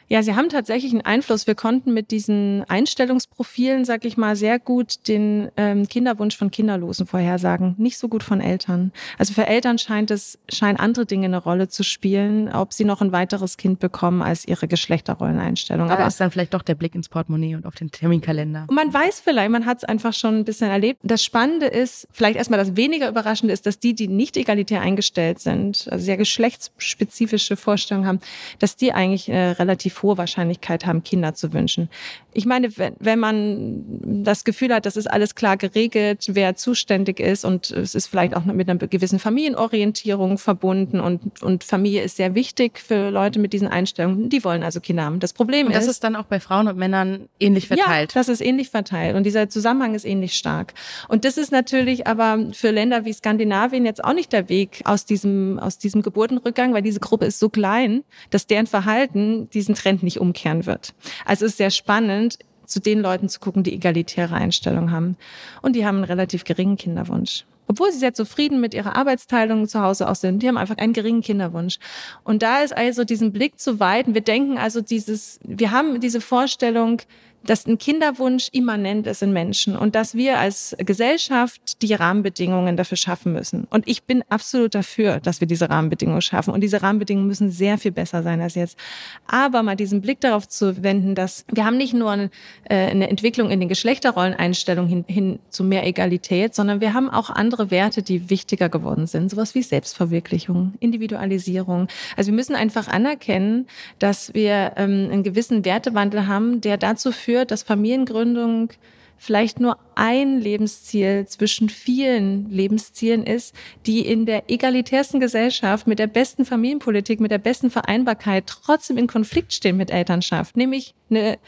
Ja, 0.08 0.22
sie 0.22 0.34
haben 0.34 0.48
tatsächlich 0.48 0.92
einen 0.92 1.02
Einfluss. 1.02 1.46
Wir 1.46 1.54
konnten 1.54 1.92
mit 1.92 2.10
diesen 2.10 2.64
Einstellungsprofilen, 2.68 3.84
sag 3.84 4.04
ich 4.06 4.16
mal, 4.16 4.36
sehr 4.36 4.58
gut 4.58 5.06
den 5.06 5.50
ähm, 5.56 5.86
Kinderwunsch 5.86 6.36
von 6.36 6.50
Kinderlosen 6.50 7.06
vorhersagen. 7.06 7.74
Nicht 7.76 7.98
so 7.98 8.08
gut 8.08 8.22
von 8.22 8.40
Eltern. 8.40 8.92
Also 9.18 9.34
für 9.34 9.46
Eltern 9.46 9.78
scheint 9.78 10.10
es, 10.10 10.38
scheinen 10.48 10.78
andere 10.78 11.04
Dinge 11.04 11.26
eine 11.26 11.36
Rolle 11.36 11.68
zu 11.68 11.82
spielen, 11.82 12.50
ob 12.50 12.72
sie 12.72 12.84
noch 12.84 13.02
ein 13.02 13.12
weiteres 13.12 13.58
Kind 13.58 13.80
bekommen 13.80 14.22
als 14.22 14.48
ihre 14.48 14.66
Geschlechterrolleneinstellung. 14.66 15.90
Aber 15.90 16.06
ist 16.06 16.20
dann 16.20 16.30
vielleicht 16.30 16.54
doch 16.54 16.62
der 16.62 16.74
Blick 16.74 16.94
ins 16.94 17.10
Portemonnaie 17.10 17.54
und 17.54 17.66
auf 17.66 17.74
den 17.74 17.90
Terminkalender. 17.90 18.66
Man 18.70 18.92
weiß 18.92 19.20
vielleicht, 19.20 19.50
man 19.50 19.66
hat 19.66 19.78
es 19.78 19.84
einfach 19.84 20.14
schon 20.14 20.38
ein 20.38 20.44
bisschen 20.44 20.70
erlebt. 20.70 21.00
Das 21.02 21.22
Spannende 21.22 21.66
ist, 21.66 22.08
vielleicht 22.12 22.36
erstmal 22.36 22.58
das 22.58 22.76
weniger 22.76 23.08
Überraschende 23.10 23.52
ist, 23.52 23.66
dass 23.66 23.78
die, 23.78 23.94
die 23.94 24.08
nicht 24.08 24.38
egalitär 24.38 24.80
eingestellt 24.80 25.38
sind, 25.40 25.86
also 25.90 26.04
sehr 26.04 26.16
geschlechtsspezifische 26.16 27.56
Vorstellungen 27.56 28.06
haben, 28.06 28.20
dass 28.58 28.76
die 28.76 28.92
eigentlich 28.92 29.28
äh, 29.28 29.50
relativ 29.68 30.02
hohe 30.02 30.16
Wahrscheinlichkeit 30.16 30.86
haben, 30.86 31.04
Kinder 31.04 31.34
zu 31.34 31.52
wünschen. 31.52 31.88
Ich 32.32 32.46
meine, 32.46 32.76
wenn, 32.78 32.94
wenn 32.98 33.18
man 33.18 33.84
das 34.24 34.44
Gefühl 34.44 34.72
hat, 34.72 34.86
das 34.86 34.96
ist 34.96 35.06
alles 35.06 35.34
klar 35.34 35.56
geregelt, 35.56 36.26
wer 36.28 36.56
zuständig 36.56 37.20
ist 37.20 37.44
und 37.44 37.70
es 37.70 37.94
ist 37.94 38.06
vielleicht 38.06 38.34
auch 38.34 38.44
mit 38.44 38.68
einer 38.68 38.78
gewissen 38.78 39.18
Familienorientierung 39.18 40.38
verbunden 40.38 41.00
und, 41.00 41.42
und 41.42 41.64
Familie 41.64 42.02
ist 42.02 42.16
sehr 42.16 42.34
wichtig 42.34 42.78
für 42.78 43.10
Leute 43.10 43.38
mit 43.38 43.52
diesen 43.52 43.68
Einstellungen, 43.68 44.28
die 44.28 44.42
wollen 44.44 44.62
also 44.62 44.80
Kinder 44.80 45.04
haben. 45.04 45.20
Das 45.20 45.32
Problem 45.32 45.66
und 45.66 45.74
das 45.74 45.84
ist, 45.84 45.90
ist 45.90 46.04
dann 46.04 46.16
auch 46.16 46.24
bei 46.24 46.40
Frauen 46.40 46.68
und 46.68 46.78
Männern 46.78 47.28
ähnlich 47.38 47.68
verteilt. 47.68 48.14
Ja, 48.14 48.20
das 48.20 48.28
ist 48.28 48.40
ähnlich 48.40 48.70
verteilt 48.70 49.16
und 49.16 49.24
dieser 49.24 49.48
Zusammenhang 49.48 49.94
ist 49.94 50.04
ähnlich 50.04 50.34
stark. 50.34 50.74
Und 51.08 51.24
das 51.24 51.36
ist 51.36 51.52
natürlich 51.52 52.06
aber 52.06 52.38
für 52.52 52.70
Länder 52.70 53.04
wie 53.04 53.12
Skandinavien 53.12 53.84
jetzt 53.84 54.02
auch 54.02 54.14
nicht 54.14 54.32
der 54.32 54.48
Weg 54.48 54.82
aus 54.84 55.04
diesem, 55.04 55.58
aus 55.58 55.78
diesem 55.78 56.02
Geburtenrückgang, 56.02 56.72
weil 56.72 56.82
diese 56.82 57.00
Gruppe 57.00 57.26
ist 57.26 57.38
so 57.38 57.48
klein, 57.48 58.04
dass 58.30 58.46
deren 58.46 58.66
Verhalten 58.66 59.47
diesen 59.54 59.74
Trend 59.74 60.02
nicht 60.02 60.20
umkehren 60.20 60.66
wird. 60.66 60.94
Also 61.24 61.44
es 61.44 61.52
ist 61.52 61.58
sehr 61.58 61.70
spannend, 61.70 62.38
zu 62.66 62.80
den 62.80 63.00
Leuten 63.00 63.28
zu 63.28 63.40
gucken, 63.40 63.62
die 63.62 63.74
egalitäre 63.74 64.34
Einstellung 64.34 64.90
haben. 64.90 65.16
Und 65.62 65.74
die 65.74 65.86
haben 65.86 65.96
einen 65.96 66.04
relativ 66.04 66.44
geringen 66.44 66.76
Kinderwunsch. 66.76 67.44
Obwohl 67.66 67.92
sie 67.92 67.98
sehr 67.98 68.14
zufrieden 68.14 68.60
mit 68.60 68.72
ihrer 68.72 68.96
Arbeitsteilung 68.96 69.68
zu 69.68 69.82
Hause 69.82 70.08
auch 70.08 70.14
sind, 70.14 70.42
die 70.42 70.48
haben 70.48 70.56
einfach 70.56 70.78
einen 70.78 70.94
geringen 70.94 71.20
Kinderwunsch. 71.20 71.78
Und 72.24 72.42
da 72.42 72.60
ist 72.60 72.74
also 72.74 73.04
diesen 73.04 73.30
Blick 73.32 73.60
zu 73.60 73.78
weiten. 73.78 74.14
Wir 74.14 74.22
denken 74.22 74.56
also 74.56 74.80
dieses, 74.80 75.38
wir 75.44 75.70
haben 75.70 76.00
diese 76.00 76.22
Vorstellung, 76.22 77.02
dass 77.44 77.66
ein 77.66 77.78
Kinderwunsch 77.78 78.48
immanent 78.52 79.06
ist 79.06 79.22
in 79.22 79.32
Menschen 79.32 79.76
und 79.76 79.94
dass 79.94 80.14
wir 80.14 80.38
als 80.38 80.76
Gesellschaft 80.78 81.82
die 81.82 81.94
Rahmenbedingungen 81.94 82.76
dafür 82.76 82.96
schaffen 82.96 83.32
müssen. 83.32 83.66
Und 83.70 83.88
ich 83.88 84.04
bin 84.04 84.22
absolut 84.28 84.74
dafür, 84.74 85.20
dass 85.20 85.40
wir 85.40 85.46
diese 85.46 85.70
Rahmenbedingungen 85.70 86.20
schaffen. 86.20 86.52
Und 86.52 86.60
diese 86.60 86.82
Rahmenbedingungen 86.82 87.26
müssen 87.26 87.50
sehr 87.50 87.78
viel 87.78 87.92
besser 87.92 88.22
sein 88.22 88.40
als 88.40 88.54
jetzt. 88.54 88.78
Aber 89.26 89.62
mal 89.62 89.76
diesen 89.76 90.00
Blick 90.00 90.20
darauf 90.20 90.48
zu 90.48 90.82
wenden, 90.82 91.14
dass 91.14 91.44
wir 91.50 91.64
haben 91.64 91.76
nicht 91.76 91.94
nur 91.94 92.10
eine, 92.10 92.30
äh, 92.64 92.76
eine 92.76 93.08
Entwicklung 93.08 93.50
in 93.50 93.60
den 93.60 93.68
Geschlechterrolleneinstellungen 93.68 94.88
hin, 94.88 95.04
hin 95.06 95.38
zu 95.48 95.64
mehr 95.64 95.86
Egalität, 95.86 96.54
sondern 96.54 96.80
wir 96.80 96.92
haben 96.92 97.08
auch 97.08 97.30
andere 97.30 97.70
Werte, 97.70 98.02
die 98.02 98.30
wichtiger 98.30 98.68
geworden 98.68 99.06
sind. 99.06 99.30
Sowas 99.30 99.54
wie 99.54 99.62
Selbstverwirklichung, 99.62 100.74
Individualisierung. 100.80 101.88
Also 102.16 102.30
wir 102.30 102.36
müssen 102.36 102.54
einfach 102.54 102.88
anerkennen, 102.88 103.66
dass 103.98 104.34
wir 104.34 104.72
ähm, 104.76 105.08
einen 105.10 105.22
gewissen 105.22 105.64
Wertewandel 105.64 106.26
haben, 106.26 106.60
der 106.60 106.76
dazu 106.76 107.12
führt, 107.12 107.27
führt, 107.28 107.50
dass 107.50 107.62
Familiengründung 107.62 108.70
vielleicht 109.18 109.60
nur 109.60 109.76
ein 109.96 110.40
Lebensziel 110.40 111.26
zwischen 111.26 111.68
vielen 111.68 112.48
Lebenszielen 112.48 113.22
ist, 113.22 113.54
die 113.84 114.00
in 114.06 114.24
der 114.24 114.48
egalitärsten 114.48 115.20
Gesellschaft 115.20 115.86
mit 115.86 115.98
der 115.98 116.06
besten 116.06 116.46
Familienpolitik, 116.46 117.20
mit 117.20 117.30
der 117.30 117.36
besten 117.36 117.70
Vereinbarkeit 117.70 118.46
trotzdem 118.46 118.96
in 118.96 119.08
Konflikt 119.08 119.52
stehen 119.52 119.76
mit 119.76 119.90
Elternschaft, 119.90 120.56
nämlich 120.56 120.94
eine 121.10 121.38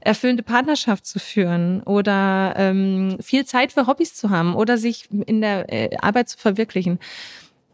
erfüllende 0.00 0.42
Partnerschaft 0.42 1.06
zu 1.06 1.20
führen 1.20 1.84
oder 1.84 2.54
ähm, 2.56 3.18
viel 3.20 3.44
Zeit 3.44 3.70
für 3.70 3.86
Hobbys 3.86 4.14
zu 4.14 4.30
haben 4.30 4.56
oder 4.56 4.76
sich 4.76 5.08
in 5.26 5.40
der 5.40 5.72
äh, 5.72 5.96
Arbeit 5.98 6.30
zu 6.30 6.38
verwirklichen. 6.38 6.98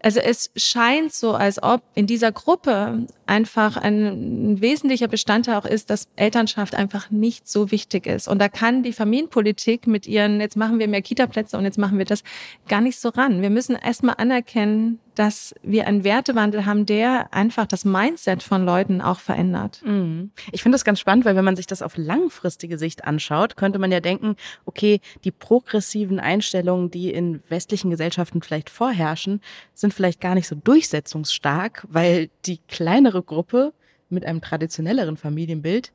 Also 0.04 0.20
es 0.20 0.50
scheint 0.54 1.14
so, 1.14 1.32
als 1.32 1.62
ob 1.62 1.80
in 1.94 2.06
dieser 2.06 2.30
Gruppe 2.30 3.06
einfach 3.26 3.76
ein, 3.76 4.60
wesentlicher 4.60 5.08
Bestandteil 5.08 5.56
auch 5.56 5.64
ist, 5.64 5.90
dass 5.90 6.08
Elternschaft 6.16 6.74
einfach 6.74 7.10
nicht 7.10 7.48
so 7.48 7.70
wichtig 7.70 8.06
ist. 8.06 8.28
Und 8.28 8.38
da 8.38 8.48
kann 8.48 8.82
die 8.82 8.92
Familienpolitik 8.92 9.86
mit 9.86 10.06
ihren, 10.06 10.40
jetzt 10.40 10.56
machen 10.56 10.78
wir 10.78 10.88
mehr 10.88 11.02
Kita-Plätze 11.02 11.56
und 11.56 11.64
jetzt 11.64 11.78
machen 11.78 11.98
wir 11.98 12.04
das, 12.04 12.22
gar 12.68 12.80
nicht 12.80 12.98
so 12.98 13.10
ran. 13.10 13.42
Wir 13.42 13.50
müssen 13.50 13.76
erstmal 13.76 14.16
anerkennen, 14.18 14.98
dass 15.14 15.54
wir 15.62 15.86
einen 15.86 16.04
Wertewandel 16.04 16.66
haben, 16.66 16.86
der 16.86 17.32
einfach 17.32 17.66
das 17.66 17.84
Mindset 17.84 18.42
von 18.42 18.64
Leuten 18.64 19.00
auch 19.00 19.20
verändert. 19.20 19.80
Mhm. 19.84 20.32
Ich 20.50 20.62
finde 20.62 20.74
das 20.74 20.84
ganz 20.84 21.00
spannend, 21.00 21.24
weil 21.24 21.36
wenn 21.36 21.44
man 21.44 21.56
sich 21.56 21.66
das 21.66 21.82
auf 21.82 21.96
langfristige 21.96 22.78
Sicht 22.78 23.04
anschaut, 23.04 23.56
könnte 23.56 23.78
man 23.78 23.92
ja 23.92 24.00
denken, 24.00 24.36
okay, 24.64 25.00
die 25.22 25.30
progressiven 25.30 26.18
Einstellungen, 26.18 26.90
die 26.90 27.12
in 27.12 27.42
westlichen 27.48 27.90
Gesellschaften 27.90 28.42
vielleicht 28.42 28.70
vorherrschen, 28.70 29.40
sind 29.72 29.94
vielleicht 29.94 30.20
gar 30.20 30.34
nicht 30.34 30.48
so 30.48 30.56
durchsetzungsstark, 30.56 31.86
weil 31.88 32.30
die 32.46 32.58
kleinere 32.68 33.13
Gruppe 33.22 33.72
mit 34.08 34.24
einem 34.24 34.40
traditionelleren 34.40 35.16
Familienbild 35.16 35.92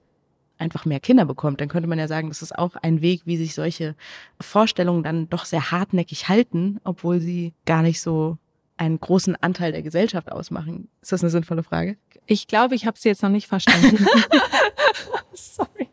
einfach 0.57 0.85
mehr 0.85 0.99
Kinder 0.99 1.25
bekommt, 1.25 1.61
dann 1.61 1.69
könnte 1.69 1.87
man 1.87 1.99
ja 1.99 2.07
sagen, 2.07 2.27
das 2.27 2.41
ist 2.41 2.57
auch 2.57 2.75
ein 2.75 3.01
Weg, 3.01 3.21
wie 3.25 3.37
sich 3.37 3.55
solche 3.55 3.95
Vorstellungen 4.41 5.03
dann 5.03 5.29
doch 5.29 5.45
sehr 5.45 5.71
hartnäckig 5.71 6.27
halten, 6.27 6.79
obwohl 6.83 7.19
sie 7.19 7.53
gar 7.65 7.81
nicht 7.81 8.01
so 8.01 8.37
einen 8.77 8.99
großen 8.99 9.35
Anteil 9.41 9.71
der 9.71 9.81
Gesellschaft 9.81 10.31
ausmachen. 10.31 10.89
Ist 11.01 11.11
das 11.11 11.21
eine 11.21 11.29
sinnvolle 11.29 11.63
Frage? 11.63 11.97
Ich 12.27 12.47
glaube, 12.47 12.75
ich 12.75 12.85
habe 12.85 12.97
sie 12.99 13.09
jetzt 13.09 13.23
noch 13.23 13.29
nicht 13.29 13.47
verstanden. 13.47 14.05
Sorry. 15.33 15.89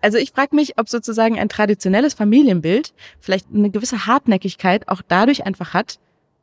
Also 0.00 0.18
ich 0.18 0.30
frage 0.30 0.54
mich, 0.54 0.78
ob 0.78 0.88
sozusagen 0.88 1.38
ein 1.38 1.48
traditionelles 1.48 2.14
Familienbild 2.14 2.94
vielleicht 3.18 3.48
eine 3.52 3.70
gewisse 3.70 4.06
Hartnäckigkeit 4.06 4.88
auch 4.88 5.02
dadurch 5.06 5.44
einfach 5.44 5.74
hat, 5.74 5.98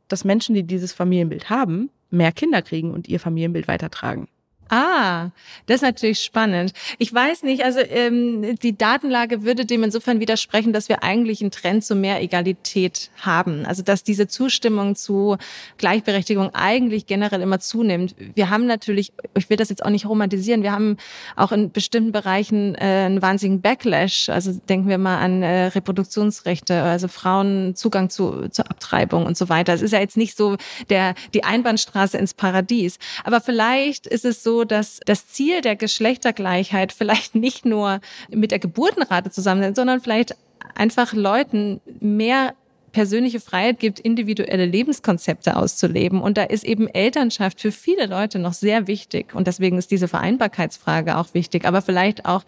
dass 0.08 0.24
Menschen, 0.24 0.54
die 0.54 0.62
dieses 0.62 0.92
Familienbild 0.92 1.50
haben, 1.50 1.90
mehr 2.10 2.32
Kinder 2.32 2.62
kriegen 2.62 2.92
und 2.92 3.08
ihr 3.08 3.20
Familienbild 3.20 3.68
weitertragen. 3.68 4.28
Ah, 4.68 5.30
das 5.66 5.76
ist 5.76 5.82
natürlich 5.82 6.20
spannend. 6.20 6.72
Ich 6.98 7.14
weiß 7.14 7.44
nicht, 7.44 7.64
also 7.64 7.78
ähm, 7.80 8.56
die 8.56 8.76
Datenlage 8.76 9.44
würde 9.44 9.64
dem 9.64 9.84
insofern 9.84 10.18
widersprechen, 10.18 10.72
dass 10.72 10.88
wir 10.88 11.04
eigentlich 11.04 11.40
einen 11.40 11.52
Trend 11.52 11.84
zu 11.84 11.94
mehr 11.94 12.20
Egalität 12.20 13.10
haben. 13.18 13.64
Also 13.64 13.82
dass 13.84 14.02
diese 14.02 14.26
Zustimmung 14.26 14.96
zu 14.96 15.36
Gleichberechtigung 15.78 16.52
eigentlich 16.52 17.06
generell 17.06 17.42
immer 17.42 17.60
zunimmt. 17.60 18.16
Wir 18.34 18.50
haben 18.50 18.66
natürlich, 18.66 19.12
ich 19.36 19.48
will 19.50 19.56
das 19.56 19.68
jetzt 19.68 19.84
auch 19.84 19.90
nicht 19.90 20.06
romantisieren, 20.06 20.64
wir 20.64 20.72
haben 20.72 20.96
auch 21.36 21.52
in 21.52 21.70
bestimmten 21.70 22.10
Bereichen 22.10 22.74
äh, 22.74 23.06
einen 23.06 23.22
wahnsinnigen 23.22 23.60
Backlash. 23.60 24.28
Also 24.30 24.52
denken 24.68 24.88
wir 24.88 24.98
mal 24.98 25.18
an 25.18 25.44
äh, 25.44 25.66
Reproduktionsrechte, 25.66 26.82
also 26.82 27.06
Frauen 27.06 27.76
Zugang 27.76 28.10
zu, 28.10 28.48
zur 28.48 28.68
Abtreibung 28.68 29.26
und 29.26 29.36
so 29.36 29.48
weiter. 29.48 29.74
Es 29.74 29.82
ist 29.82 29.92
ja 29.92 30.00
jetzt 30.00 30.16
nicht 30.16 30.36
so 30.36 30.56
der 30.90 31.14
die 31.34 31.44
Einbahnstraße 31.44 32.18
ins 32.18 32.34
Paradies, 32.34 32.98
aber 33.22 33.40
vielleicht 33.40 34.08
ist 34.08 34.24
es 34.24 34.42
so, 34.42 34.55
dass 34.64 35.00
das 35.04 35.28
Ziel 35.28 35.60
der 35.60 35.76
Geschlechtergleichheit 35.76 36.92
vielleicht 36.92 37.34
nicht 37.34 37.64
nur 37.64 38.00
mit 38.30 38.50
der 38.50 38.58
Geburtenrate 38.58 39.30
zusammenhängt, 39.30 39.76
sondern 39.76 40.00
vielleicht 40.00 40.36
einfach 40.74 41.12
Leuten 41.12 41.80
mehr 42.00 42.54
persönliche 42.96 43.40
Freiheit 43.40 43.78
gibt, 43.78 44.00
individuelle 44.00 44.64
Lebenskonzepte 44.64 45.58
auszuleben. 45.58 46.22
Und 46.22 46.38
da 46.38 46.44
ist 46.44 46.64
eben 46.64 46.88
Elternschaft 46.88 47.60
für 47.60 47.70
viele 47.70 48.06
Leute 48.06 48.38
noch 48.38 48.54
sehr 48.54 48.86
wichtig. 48.86 49.34
Und 49.34 49.46
deswegen 49.46 49.76
ist 49.76 49.90
diese 49.90 50.08
Vereinbarkeitsfrage 50.08 51.18
auch 51.18 51.34
wichtig. 51.34 51.66
Aber 51.66 51.82
vielleicht 51.82 52.24
auch 52.24 52.42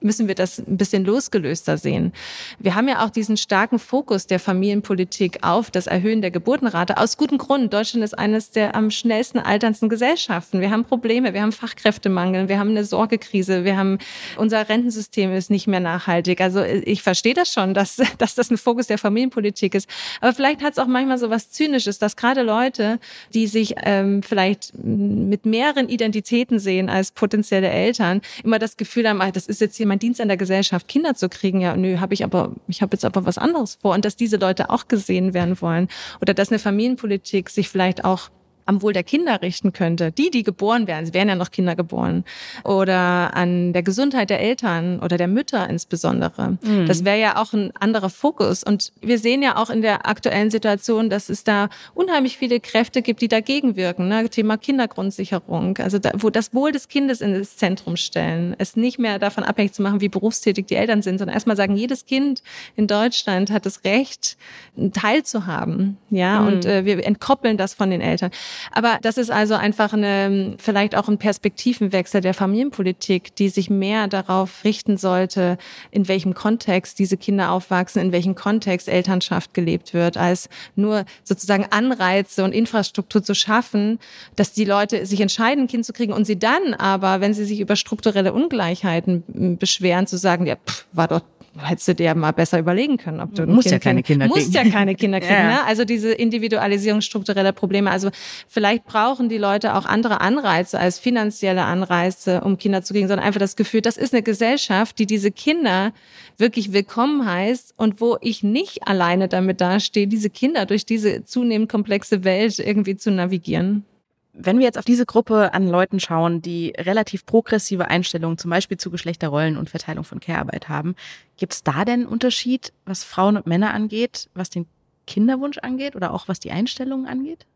müssen 0.00 0.26
wir 0.26 0.34
das 0.34 0.58
ein 0.58 0.76
bisschen 0.76 1.04
losgelöster 1.04 1.78
sehen. 1.78 2.12
Wir 2.58 2.74
haben 2.74 2.88
ja 2.88 3.04
auch 3.04 3.10
diesen 3.10 3.36
starken 3.36 3.78
Fokus 3.78 4.26
der 4.26 4.40
Familienpolitik 4.40 5.38
auf 5.42 5.70
das 5.70 5.86
Erhöhen 5.86 6.20
der 6.20 6.32
Geburtenrate. 6.32 6.96
Aus 6.96 7.16
gutem 7.16 7.38
Grund. 7.38 7.72
Deutschland 7.72 8.02
ist 8.02 8.18
eines 8.18 8.50
der 8.50 8.74
am 8.74 8.90
schnellsten 8.90 9.38
alterndsten 9.38 9.88
Gesellschaften. 9.88 10.60
Wir 10.60 10.72
haben 10.72 10.84
Probleme. 10.84 11.32
Wir 11.32 11.42
haben 11.42 11.52
Fachkräftemangel. 11.52 12.48
Wir 12.48 12.58
haben 12.58 12.70
eine 12.70 12.84
Sorgekrise. 12.84 13.62
Wir 13.62 13.76
haben, 13.76 13.98
unser 14.36 14.68
Rentensystem 14.68 15.32
ist 15.32 15.48
nicht 15.48 15.68
mehr 15.68 15.78
nachhaltig. 15.78 16.40
Also 16.40 16.64
ich 16.64 17.04
verstehe 17.04 17.34
das 17.34 17.52
schon, 17.52 17.72
dass, 17.72 18.00
dass 18.18 18.34
das 18.34 18.50
ein 18.50 18.58
Fokus 18.58 18.88
der 18.88 18.98
Familienpolitik 18.98 19.76
ist. 19.76 19.88
Aber 20.20 20.32
vielleicht 20.32 20.62
hat 20.62 20.72
es 20.72 20.78
auch 20.78 20.86
manchmal 20.86 21.18
so 21.18 21.30
was 21.30 21.50
Zynisches, 21.50 21.98
dass 21.98 22.16
gerade 22.16 22.42
Leute, 22.42 22.98
die 23.34 23.46
sich 23.46 23.74
ähm, 23.82 24.22
vielleicht 24.22 24.72
mit 24.76 25.46
mehreren 25.46 25.88
Identitäten 25.88 26.58
sehen 26.58 26.88
als 26.88 27.10
potenzielle 27.12 27.68
Eltern, 27.68 28.20
immer 28.44 28.58
das 28.58 28.76
Gefühl 28.76 29.08
haben, 29.08 29.20
ah, 29.20 29.30
das 29.30 29.46
ist 29.46 29.60
jetzt 29.60 29.76
hier 29.76 29.86
mein 29.86 29.98
Dienst 29.98 30.20
an 30.20 30.28
der 30.28 30.36
Gesellschaft, 30.36 30.88
Kinder 30.88 31.14
zu 31.14 31.28
kriegen. 31.28 31.60
Ja, 31.60 31.76
nö, 31.76 31.98
habe 31.98 32.14
ich 32.14 32.24
aber, 32.24 32.52
ich 32.68 32.82
habe 32.82 32.94
jetzt 32.94 33.04
aber 33.04 33.26
was 33.26 33.38
anderes 33.38 33.78
vor. 33.80 33.94
Und 33.94 34.04
dass 34.04 34.16
diese 34.16 34.36
Leute 34.36 34.70
auch 34.70 34.88
gesehen 34.88 35.34
werden 35.34 35.60
wollen. 35.60 35.88
Oder 36.20 36.34
dass 36.34 36.50
eine 36.50 36.58
Familienpolitik 36.58 37.50
sich 37.50 37.68
vielleicht 37.68 38.04
auch 38.04 38.30
am 38.66 38.82
Wohl 38.82 38.92
der 38.92 39.04
Kinder 39.04 39.42
richten 39.42 39.72
könnte, 39.72 40.12
die, 40.12 40.30
die 40.30 40.42
geboren 40.42 40.86
werden, 40.86 41.04
es 41.04 41.14
werden 41.14 41.28
ja 41.28 41.34
noch 41.34 41.50
Kinder 41.50 41.76
geboren, 41.76 42.24
oder 42.64 43.34
an 43.34 43.72
der 43.72 43.82
Gesundheit 43.82 44.30
der 44.30 44.40
Eltern 44.40 45.00
oder 45.00 45.16
der 45.16 45.28
Mütter 45.28 45.68
insbesondere. 45.68 46.58
Mhm. 46.62 46.86
Das 46.86 47.04
wäre 47.04 47.18
ja 47.18 47.40
auch 47.40 47.52
ein 47.52 47.72
anderer 47.78 48.10
Fokus. 48.10 48.62
Und 48.62 48.92
wir 49.00 49.18
sehen 49.18 49.42
ja 49.42 49.56
auch 49.56 49.70
in 49.70 49.82
der 49.82 50.06
aktuellen 50.06 50.50
Situation, 50.50 51.10
dass 51.10 51.28
es 51.28 51.44
da 51.44 51.68
unheimlich 51.94 52.38
viele 52.38 52.60
Kräfte 52.60 53.02
gibt, 53.02 53.20
die 53.22 53.28
dagegen 53.28 53.76
wirken. 53.76 54.08
Ne? 54.08 54.28
Thema 54.28 54.56
Kindergrundsicherung, 54.56 55.78
also 55.78 55.98
da, 55.98 56.12
wo 56.14 56.30
das 56.30 56.54
Wohl 56.54 56.72
des 56.72 56.88
Kindes 56.88 57.20
in 57.20 57.34
das 57.34 57.56
Zentrum 57.56 57.96
stellen, 57.96 58.54
es 58.58 58.76
nicht 58.76 58.98
mehr 58.98 59.18
davon 59.18 59.44
abhängig 59.44 59.72
zu 59.72 59.82
machen, 59.82 60.00
wie 60.00 60.08
berufstätig 60.08 60.66
die 60.66 60.76
Eltern 60.76 61.02
sind, 61.02 61.18
sondern 61.18 61.34
erstmal 61.34 61.56
sagen, 61.56 61.76
jedes 61.76 62.06
Kind 62.06 62.42
in 62.76 62.86
Deutschland 62.86 63.50
hat 63.50 63.66
das 63.66 63.84
Recht, 63.84 64.36
einen 64.76 64.92
Teil 64.92 65.22
zu 65.24 65.46
haben. 65.46 65.98
Ja, 66.10 66.40
mhm. 66.40 66.46
und 66.46 66.64
äh, 66.64 66.84
wir 66.84 67.04
entkoppeln 67.04 67.56
das 67.56 67.74
von 67.74 67.90
den 67.90 68.00
Eltern. 68.00 68.30
Aber 68.70 68.98
das 69.02 69.18
ist 69.18 69.30
also 69.30 69.54
einfach 69.54 69.92
eine, 69.92 70.54
vielleicht 70.58 70.96
auch 70.96 71.08
ein 71.08 71.18
Perspektivenwechsel 71.18 72.20
der 72.20 72.34
Familienpolitik, 72.34 73.34
die 73.36 73.48
sich 73.48 73.70
mehr 73.70 74.08
darauf 74.08 74.64
richten 74.64 74.96
sollte, 74.96 75.58
in 75.90 76.08
welchem 76.08 76.34
Kontext 76.34 76.98
diese 76.98 77.16
Kinder 77.16 77.52
aufwachsen, 77.52 78.00
in 78.02 78.12
welchem 78.12 78.34
Kontext 78.34 78.88
Elternschaft 78.88 79.54
gelebt 79.54 79.94
wird, 79.94 80.16
als 80.16 80.48
nur 80.76 81.04
sozusagen 81.24 81.66
Anreize 81.70 82.44
und 82.44 82.52
Infrastruktur 82.52 83.22
zu 83.22 83.34
schaffen, 83.34 83.98
dass 84.36 84.52
die 84.52 84.64
Leute 84.64 85.06
sich 85.06 85.20
entscheiden, 85.20 85.64
ein 85.64 85.68
Kind 85.68 85.84
zu 85.84 85.92
kriegen 85.92 86.12
und 86.12 86.24
sie 86.24 86.38
dann 86.38 86.74
aber, 86.74 87.20
wenn 87.20 87.34
sie 87.34 87.44
sich 87.44 87.60
über 87.60 87.76
strukturelle 87.76 88.32
Ungleichheiten 88.32 89.58
beschweren, 89.58 90.06
zu 90.06 90.16
sagen, 90.16 90.46
ja, 90.46 90.56
pff, 90.56 90.86
war 90.92 91.08
doch 91.08 91.22
hättest 91.58 91.88
du 91.88 91.94
dir 91.94 92.14
mal 92.14 92.32
besser 92.32 92.58
überlegen 92.58 92.96
können, 92.96 93.20
ob 93.20 93.34
du 93.34 93.46
musst 93.46 93.68
kind 93.68 93.72
ja 93.72 93.78
keine 93.78 94.02
Kinder 94.02 94.26
kriegen. 94.28 94.38
Musst 94.38 94.54
ja 94.54 94.64
keine 94.64 94.94
Kinder 94.94 95.20
kriegen. 95.20 95.34
ja. 95.34 95.48
ne? 95.48 95.64
Also 95.64 95.84
diese 95.84 96.12
Individualisierung 96.12 97.00
struktureller 97.00 97.52
Probleme. 97.52 97.90
Also 97.90 98.10
vielleicht 98.48 98.84
brauchen 98.84 99.28
die 99.28 99.38
Leute 99.38 99.74
auch 99.74 99.84
andere 99.84 100.20
Anreize 100.20 100.78
als 100.78 100.98
finanzielle 100.98 101.64
Anreize, 101.64 102.40
um 102.40 102.56
Kinder 102.58 102.82
zu 102.82 102.94
kriegen, 102.94 103.08
sondern 103.08 103.26
einfach 103.26 103.40
das 103.40 103.56
Gefühl, 103.56 103.82
das 103.82 103.96
ist 103.96 104.14
eine 104.14 104.22
Gesellschaft, 104.22 104.98
die 104.98 105.06
diese 105.06 105.30
Kinder 105.30 105.92
wirklich 106.38 106.72
willkommen 106.72 107.26
heißt 107.26 107.74
und 107.76 108.00
wo 108.00 108.16
ich 108.20 108.42
nicht 108.42 108.88
alleine 108.88 109.28
damit 109.28 109.60
dastehe, 109.60 110.06
diese 110.06 110.30
Kinder 110.30 110.66
durch 110.66 110.86
diese 110.86 111.24
zunehmend 111.24 111.70
komplexe 111.70 112.24
Welt 112.24 112.58
irgendwie 112.58 112.96
zu 112.96 113.10
navigieren. 113.10 113.84
Wenn 114.34 114.58
wir 114.58 114.64
jetzt 114.64 114.78
auf 114.78 114.86
diese 114.86 115.04
Gruppe 115.04 115.52
an 115.52 115.68
Leuten 115.68 116.00
schauen, 116.00 116.40
die 116.40 116.72
relativ 116.78 117.26
progressive 117.26 117.88
Einstellungen 117.88 118.38
zum 118.38 118.50
Beispiel 118.50 118.78
zu 118.78 118.90
Geschlechterrollen 118.90 119.58
und 119.58 119.68
Verteilung 119.68 120.04
von 120.04 120.20
Care-Arbeit 120.20 120.70
haben, 120.70 120.94
gibt 121.36 121.52
es 121.52 121.62
da 121.62 121.84
denn 121.84 122.00
einen 122.00 122.06
Unterschied, 122.06 122.72
was 122.86 123.04
Frauen 123.04 123.36
und 123.36 123.46
Männer 123.46 123.74
angeht, 123.74 124.30
was 124.34 124.48
den 124.48 124.66
Kinderwunsch 125.06 125.58
angeht 125.58 125.96
oder 125.96 126.14
auch 126.14 126.28
was 126.28 126.40
die 126.40 126.50
Einstellungen 126.50 127.06
angeht? 127.06 127.46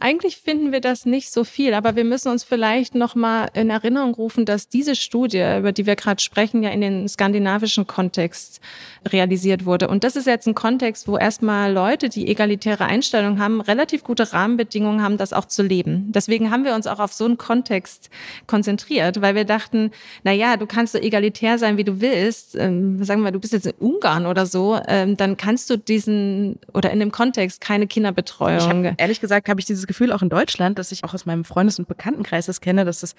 Eigentlich 0.00 0.38
finden 0.38 0.72
wir 0.72 0.80
das 0.80 1.04
nicht 1.04 1.30
so 1.30 1.44
viel, 1.44 1.74
aber 1.74 1.96
wir 1.96 2.04
müssen 2.04 2.30
uns 2.30 2.44
vielleicht 2.44 2.94
noch 2.94 3.14
mal 3.14 3.48
in 3.52 3.68
Erinnerung 3.68 4.14
rufen, 4.14 4.46
dass 4.46 4.68
diese 4.68 4.96
Studie, 4.96 5.44
über 5.58 5.72
die 5.72 5.84
wir 5.84 5.96
gerade 5.96 6.22
sprechen, 6.22 6.62
ja 6.62 6.70
in 6.70 6.80
den 6.80 7.08
skandinavischen 7.08 7.86
Kontext 7.86 8.60
realisiert 9.06 9.66
wurde. 9.66 9.88
Und 9.88 10.02
das 10.02 10.16
ist 10.16 10.26
jetzt 10.26 10.46
ein 10.46 10.54
Kontext, 10.54 11.08
wo 11.08 11.18
erstmal 11.18 11.72
Leute, 11.72 12.08
die 12.08 12.28
egalitäre 12.28 12.86
Einstellungen 12.86 13.38
haben, 13.38 13.60
relativ 13.60 14.02
gute 14.02 14.32
Rahmenbedingungen 14.32 15.02
haben, 15.02 15.18
das 15.18 15.32
auch 15.32 15.44
zu 15.44 15.62
leben. 15.62 16.10
Deswegen 16.10 16.50
haben 16.50 16.64
wir 16.64 16.74
uns 16.74 16.86
auch 16.86 16.98
auf 16.98 17.12
so 17.12 17.24
einen 17.24 17.36
Kontext 17.36 18.08
konzentriert, 18.46 19.20
weil 19.20 19.34
wir 19.34 19.44
dachten, 19.44 19.90
na 20.24 20.32
ja, 20.32 20.56
du 20.56 20.66
kannst 20.66 20.92
so 20.92 20.98
egalitär 20.98 21.58
sein, 21.58 21.76
wie 21.76 21.84
du 21.84 22.00
willst. 22.00 22.56
Ähm, 22.56 23.04
sagen 23.04 23.20
wir 23.20 23.24
mal, 23.24 23.32
du 23.32 23.40
bist 23.40 23.52
jetzt 23.52 23.66
in 23.66 23.74
Ungarn 23.78 24.26
oder 24.26 24.46
so, 24.46 24.80
ähm, 24.88 25.16
dann 25.16 25.36
kannst 25.36 25.68
du 25.70 25.76
diesen 25.76 26.58
oder 26.72 26.90
in 26.90 27.00
dem 27.00 27.12
Kontext 27.12 27.60
keine 27.60 27.86
Kinderbetreuung. 27.86 28.86
Hab, 28.86 29.00
ehrlich 29.00 29.20
gesagt 29.20 29.44
habe 29.56 29.60
ich 29.62 29.66
dieses 29.66 29.86
Gefühl 29.86 30.12
auch 30.12 30.20
in 30.20 30.28
Deutschland, 30.28 30.78
dass 30.78 30.92
ich 30.92 31.02
auch 31.02 31.14
aus 31.14 31.24
meinem 31.24 31.42
Freundes- 31.42 31.78
und 31.78 31.88
Bekanntenkreis 31.88 32.44
das 32.44 32.60
kenne, 32.60 32.84
dass 32.84 33.02
es 33.02 33.14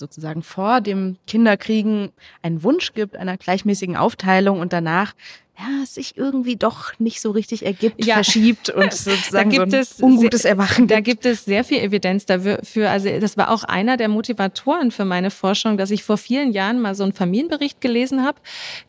sozusagen 0.00 0.42
vor 0.42 0.80
dem 0.80 1.16
Kinderkriegen 1.28 2.10
einen 2.42 2.64
Wunsch 2.64 2.92
gibt 2.94 3.16
einer 3.16 3.36
gleichmäßigen 3.36 3.96
Aufteilung 3.96 4.58
und 4.58 4.72
danach 4.72 5.14
ja, 5.60 5.84
sich 5.84 6.16
irgendwie 6.16 6.56
doch 6.56 6.98
nicht 6.98 7.20
so 7.20 7.30
richtig 7.30 7.66
ergibt, 7.66 8.04
ja. 8.04 8.14
verschiebt 8.14 8.70
und 8.74 8.92
sozusagen 8.92 9.50
so 9.50 9.62
ein 9.62 9.74
es 9.74 10.00
ungutes 10.00 10.44
Erwachen. 10.44 10.86
Da 10.86 11.00
gibt 11.00 11.26
es 11.26 11.44
sehr 11.44 11.64
viel 11.64 11.78
Evidenz 11.78 12.24
dafür. 12.24 12.90
Also 12.90 13.08
das 13.20 13.36
war 13.36 13.50
auch 13.50 13.64
einer 13.64 13.96
der 13.96 14.08
Motivatoren 14.08 14.90
für 14.90 15.04
meine 15.04 15.30
Forschung, 15.30 15.76
dass 15.76 15.90
ich 15.90 16.02
vor 16.02 16.16
vielen 16.16 16.52
Jahren 16.52 16.80
mal 16.80 16.94
so 16.94 17.02
einen 17.02 17.12
Familienbericht 17.12 17.80
gelesen 17.80 18.24
habe, 18.24 18.38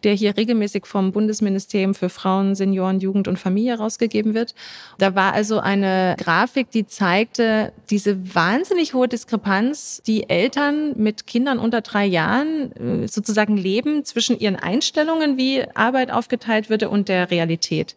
der 0.04 0.13
hier 0.13 0.38
regelmäßig 0.38 0.86
vom 0.86 1.12
Bundesministerium 1.12 1.93
für 1.93 2.10
Frauen, 2.10 2.56
Senioren, 2.56 3.00
Jugend 3.00 3.28
und 3.28 3.38
Familie 3.38 3.78
rausgegeben 3.78 4.34
wird. 4.34 4.56
Da 4.97 5.15
war 5.15 5.34
also 5.34 5.60
eine 5.60 6.15
Grafik, 6.17 6.71
die 6.71 6.86
zeigte 6.86 7.74
diese 7.89 8.34
wahnsinnig 8.34 8.93
hohe 8.93 9.08
Diskrepanz, 9.08 10.02
die 10.08 10.30
Eltern 10.30 10.93
mit 11.01 11.27
Kindern 11.27 11.59
unter 11.59 11.81
drei 11.81 12.05
Jahren 12.05 12.71
äh, 13.03 13.07
sozusagen 13.07 13.57
leben 13.57 14.05
zwischen 14.05 14.39
ihren 14.39 14.55
Einstellungen, 14.55 15.37
wie 15.37 15.63
Arbeit 15.75 16.11
aufgeteilt 16.11 16.69
würde 16.69 16.89
und 16.89 17.09
der 17.09 17.31
Realität. 17.31 17.95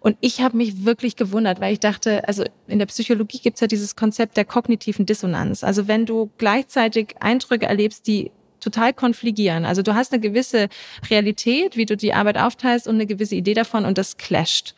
Und 0.00 0.16
ich 0.20 0.40
habe 0.40 0.56
mich 0.56 0.84
wirklich 0.84 1.16
gewundert, 1.16 1.60
weil 1.60 1.72
ich 1.72 1.80
dachte, 1.80 2.26
also 2.28 2.44
in 2.68 2.78
der 2.78 2.86
Psychologie 2.86 3.40
gibt 3.40 3.56
es 3.56 3.60
ja 3.60 3.66
dieses 3.66 3.96
Konzept 3.96 4.36
der 4.36 4.44
kognitiven 4.44 5.04
Dissonanz. 5.04 5.64
Also 5.64 5.88
wenn 5.88 6.06
du 6.06 6.30
gleichzeitig 6.38 7.16
Eindrücke 7.20 7.66
erlebst, 7.66 8.06
die 8.06 8.30
total 8.60 8.92
konfligieren. 8.92 9.64
Also 9.64 9.82
du 9.82 9.94
hast 9.94 10.12
eine 10.12 10.20
gewisse 10.20 10.68
Realität, 11.10 11.76
wie 11.76 11.86
du 11.86 11.96
die 11.96 12.14
Arbeit 12.14 12.36
aufteilst 12.38 12.88
und 12.88 12.96
eine 12.96 13.06
gewisse 13.06 13.34
Idee 13.34 13.54
davon 13.54 13.84
und 13.84 13.96
das 13.98 14.16
clasht. 14.16 14.74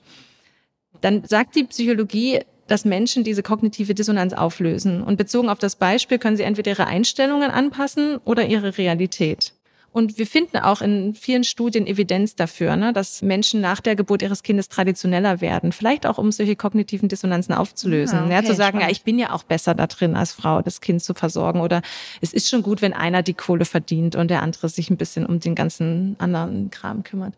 Dann 1.01 1.25
sagt 1.25 1.55
die 1.57 1.65
Psychologie, 1.65 2.41
dass 2.69 2.85
Menschen 2.85 3.25
diese 3.25 3.43
kognitive 3.43 3.95
Dissonanz 3.95 4.33
auflösen. 4.33 5.03
Und 5.03 5.17
bezogen 5.17 5.49
auf 5.49 5.59
das 5.59 5.75
Beispiel 5.75 6.19
können 6.19 6.37
sie 6.37 6.45
entweder 6.45 6.71
ihre 6.71 6.87
Einstellungen 6.87 7.51
anpassen 7.51 8.19
oder 8.25 8.47
ihre 8.47 8.79
Realität. 8.79 9.53
Und 9.91 10.19
wir 10.19 10.27
finden 10.27 10.59
auch 10.59 10.83
in 10.83 11.15
vielen 11.15 11.45
Studien 11.45 11.87
Evidenz 11.87 12.37
dafür, 12.37 12.77
ne, 12.77 12.93
dass 12.93 13.23
Menschen 13.23 13.61
nach 13.61 13.81
der 13.81 13.97
Geburt 13.97 14.21
ihres 14.21 14.43
Kindes 14.43 14.69
traditioneller 14.69 15.41
werden. 15.41 15.73
Vielleicht 15.73 16.07
auch, 16.07 16.19
um 16.19 16.31
solche 16.31 16.57
kognitiven 16.57 17.09
Dissonanzen 17.09 17.55
aufzulösen. 17.55 18.19
Ah, 18.19 18.25
okay, 18.27 18.33
ja, 18.35 18.43
zu 18.45 18.55
sagen, 18.55 18.77
spannend. 18.77 18.83
ja, 18.83 18.91
ich 18.91 19.03
bin 19.03 19.19
ja 19.19 19.33
auch 19.33 19.45
besser 19.45 19.75
da 19.75 19.87
drin 19.87 20.15
als 20.15 20.33
Frau, 20.33 20.61
das 20.61 20.83
Kind 20.83 21.03
zu 21.03 21.15
versorgen. 21.15 21.61
Oder 21.61 21.81
es 22.21 22.35
ist 22.35 22.51
schon 22.51 22.63
gut, 22.63 22.83
wenn 22.83 22.93
einer 22.93 23.23
die 23.23 23.35
Kohle 23.35 23.65
verdient 23.65 24.15
und 24.15 24.29
der 24.29 24.43
andere 24.43 24.69
sich 24.69 24.91
ein 24.91 24.99
bisschen 24.99 25.25
um 25.25 25.41
den 25.41 25.55
ganzen 25.55 26.17
anderen 26.19 26.71
Kram 26.71 27.03
kümmert. 27.03 27.33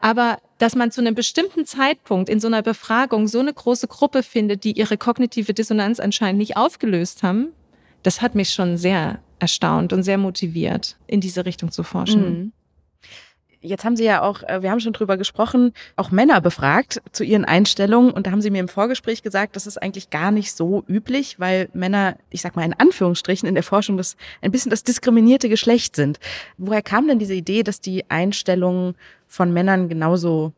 Aber 0.00 0.38
dass 0.58 0.74
man 0.74 0.90
zu 0.90 1.00
einem 1.00 1.14
bestimmten 1.14 1.66
Zeitpunkt 1.66 2.28
in 2.28 2.40
so 2.40 2.46
einer 2.46 2.62
Befragung 2.62 3.28
so 3.28 3.40
eine 3.40 3.52
große 3.52 3.88
Gruppe 3.88 4.22
findet, 4.22 4.64
die 4.64 4.72
ihre 4.72 4.96
kognitive 4.96 5.54
Dissonanz 5.54 6.00
anscheinend 6.00 6.38
nicht 6.38 6.56
aufgelöst 6.56 7.22
haben, 7.22 7.48
das 8.02 8.22
hat 8.22 8.34
mich 8.34 8.50
schon 8.50 8.76
sehr 8.76 9.20
erstaunt 9.38 9.92
und 9.92 10.02
sehr 10.02 10.18
motiviert, 10.18 10.96
in 11.06 11.20
diese 11.20 11.44
Richtung 11.44 11.70
zu 11.70 11.82
forschen. 11.82 12.22
Mhm. 12.22 12.52
Jetzt 13.66 13.84
haben 13.84 13.96
Sie 13.96 14.04
ja 14.04 14.22
auch, 14.22 14.42
äh, 14.44 14.62
wir 14.62 14.70
haben 14.70 14.80
schon 14.80 14.92
drüber 14.92 15.16
gesprochen, 15.16 15.72
auch 15.96 16.10
Männer 16.10 16.40
befragt 16.40 17.02
zu 17.12 17.24
ihren 17.24 17.44
Einstellungen 17.44 18.12
und 18.12 18.26
da 18.26 18.30
haben 18.30 18.40
Sie 18.40 18.50
mir 18.50 18.60
im 18.60 18.68
Vorgespräch 18.68 19.22
gesagt, 19.22 19.56
das 19.56 19.66
ist 19.66 19.78
eigentlich 19.78 20.10
gar 20.10 20.30
nicht 20.30 20.52
so 20.52 20.84
üblich, 20.88 21.38
weil 21.40 21.68
Männer, 21.72 22.16
ich 22.30 22.42
sag 22.42 22.56
mal 22.56 22.64
in 22.64 22.74
Anführungsstrichen 22.74 23.48
in 23.48 23.54
der 23.54 23.64
Forschung 23.64 23.96
das 23.96 24.16
ein 24.40 24.52
bisschen 24.52 24.70
das 24.70 24.84
diskriminierte 24.84 25.48
Geschlecht 25.48 25.96
sind. 25.96 26.18
Woher 26.58 26.82
kam 26.82 27.08
denn 27.08 27.18
diese 27.18 27.34
Idee, 27.34 27.62
dass 27.62 27.80
die 27.80 28.08
Einstellungen 28.08 28.94
von 29.26 29.52
Männern 29.52 29.88
genauso 29.88 30.52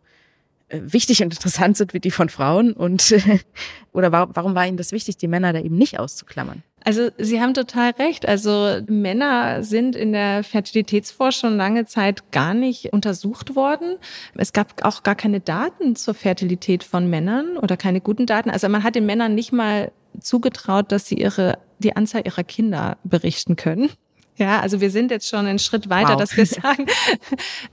äh, 0.68 0.80
wichtig 0.82 1.22
und 1.22 1.32
interessant 1.32 1.76
sind 1.76 1.94
wie 1.94 2.00
die 2.00 2.10
von 2.10 2.28
Frauen 2.28 2.72
und 2.74 3.14
oder 3.92 4.12
warum 4.12 4.54
war 4.54 4.66
Ihnen 4.66 4.76
das 4.76 4.92
wichtig, 4.92 5.16
die 5.16 5.28
Männer 5.28 5.52
da 5.52 5.60
eben 5.60 5.76
nicht 5.76 5.98
auszuklammern? 5.98 6.62
Also 6.84 7.10
Sie 7.18 7.40
haben 7.40 7.54
total 7.54 7.90
recht. 7.92 8.26
Also 8.26 8.78
Männer 8.86 9.62
sind 9.62 9.96
in 9.96 10.12
der 10.12 10.44
Fertilitätsforschung 10.44 11.56
lange 11.56 11.86
Zeit 11.86 12.30
gar 12.32 12.54
nicht 12.54 12.92
untersucht 12.92 13.56
worden. 13.56 13.96
Es 14.34 14.52
gab 14.52 14.84
auch 14.84 15.02
gar 15.02 15.14
keine 15.14 15.40
Daten 15.40 15.96
zur 15.96 16.14
Fertilität 16.14 16.84
von 16.84 17.08
Männern 17.08 17.56
oder 17.56 17.76
keine 17.76 18.00
guten 18.00 18.26
Daten. 18.26 18.50
Also 18.50 18.68
man 18.68 18.84
hat 18.84 18.94
den 18.94 19.06
Männern 19.06 19.34
nicht 19.34 19.52
mal 19.52 19.92
zugetraut, 20.20 20.92
dass 20.92 21.06
sie 21.06 21.16
ihre 21.16 21.58
die 21.78 21.94
Anzahl 21.94 22.22
ihrer 22.24 22.44
Kinder 22.44 22.98
berichten 23.04 23.56
können. 23.56 23.90
Ja, 24.38 24.60
also 24.60 24.80
wir 24.80 24.90
sind 24.90 25.10
jetzt 25.10 25.28
schon 25.28 25.46
einen 25.46 25.58
Schritt 25.58 25.90
weiter, 25.90 26.10
wow. 26.10 26.16
dass 26.16 26.36
wir 26.36 26.46
sagen, 26.46 26.86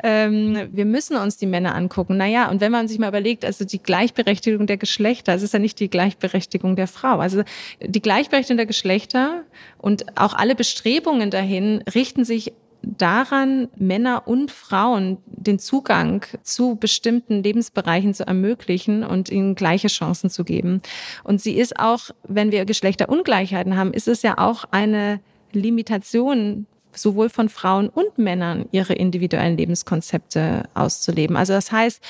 ähm, 0.03 0.67
wir 0.71 0.85
müssen 0.85 1.15
uns 1.15 1.37
die 1.37 1.45
Männer 1.45 1.75
angucken. 1.75 2.17
Naja, 2.17 2.49
und 2.49 2.59
wenn 2.59 2.71
man 2.71 2.87
sich 2.87 2.99
mal 2.99 3.09
überlegt, 3.09 3.45
also 3.45 3.65
die 3.65 3.81
Gleichberechtigung 3.81 4.67
der 4.67 4.77
Geschlechter, 4.77 5.33
es 5.33 5.43
ist 5.43 5.53
ja 5.53 5.59
nicht 5.59 5.79
die 5.79 5.89
Gleichberechtigung 5.89 6.75
der 6.75 6.87
Frau. 6.87 7.19
Also 7.19 7.43
die 7.81 8.01
Gleichberechtigung 8.01 8.57
der 8.57 8.65
Geschlechter 8.65 9.43
und 9.77 10.17
auch 10.17 10.33
alle 10.33 10.55
Bestrebungen 10.55 11.29
dahin 11.29 11.83
richten 11.93 12.25
sich 12.25 12.53
daran, 12.85 13.67
Männer 13.75 14.27
und 14.27 14.51
Frauen 14.51 15.17
den 15.25 15.59
Zugang 15.59 16.25
zu 16.43 16.75
bestimmten 16.75 17.43
Lebensbereichen 17.43 18.13
zu 18.13 18.27
ermöglichen 18.27 19.03
und 19.03 19.29
ihnen 19.29 19.55
gleiche 19.55 19.87
Chancen 19.87 20.29
zu 20.29 20.43
geben. 20.43 20.81
Und 21.23 21.41
sie 21.41 21.53
ist 21.53 21.79
auch, 21.79 22.11
wenn 22.23 22.51
wir 22.51 22.65
Geschlechterungleichheiten 22.65 23.75
haben, 23.75 23.93
ist 23.93 24.07
es 24.07 24.21
ja 24.21 24.37
auch 24.37 24.65
eine 24.71 25.19
Limitation 25.55 26.67
sowohl 26.93 27.29
von 27.29 27.49
Frauen 27.49 27.89
und 27.89 28.17
Männern 28.17 28.65
ihre 28.71 28.93
individuellen 28.93 29.57
Lebenskonzepte 29.57 30.63
auszuleben. 30.73 31.35
Also 31.35 31.53
das 31.53 31.71
heißt, 31.71 32.01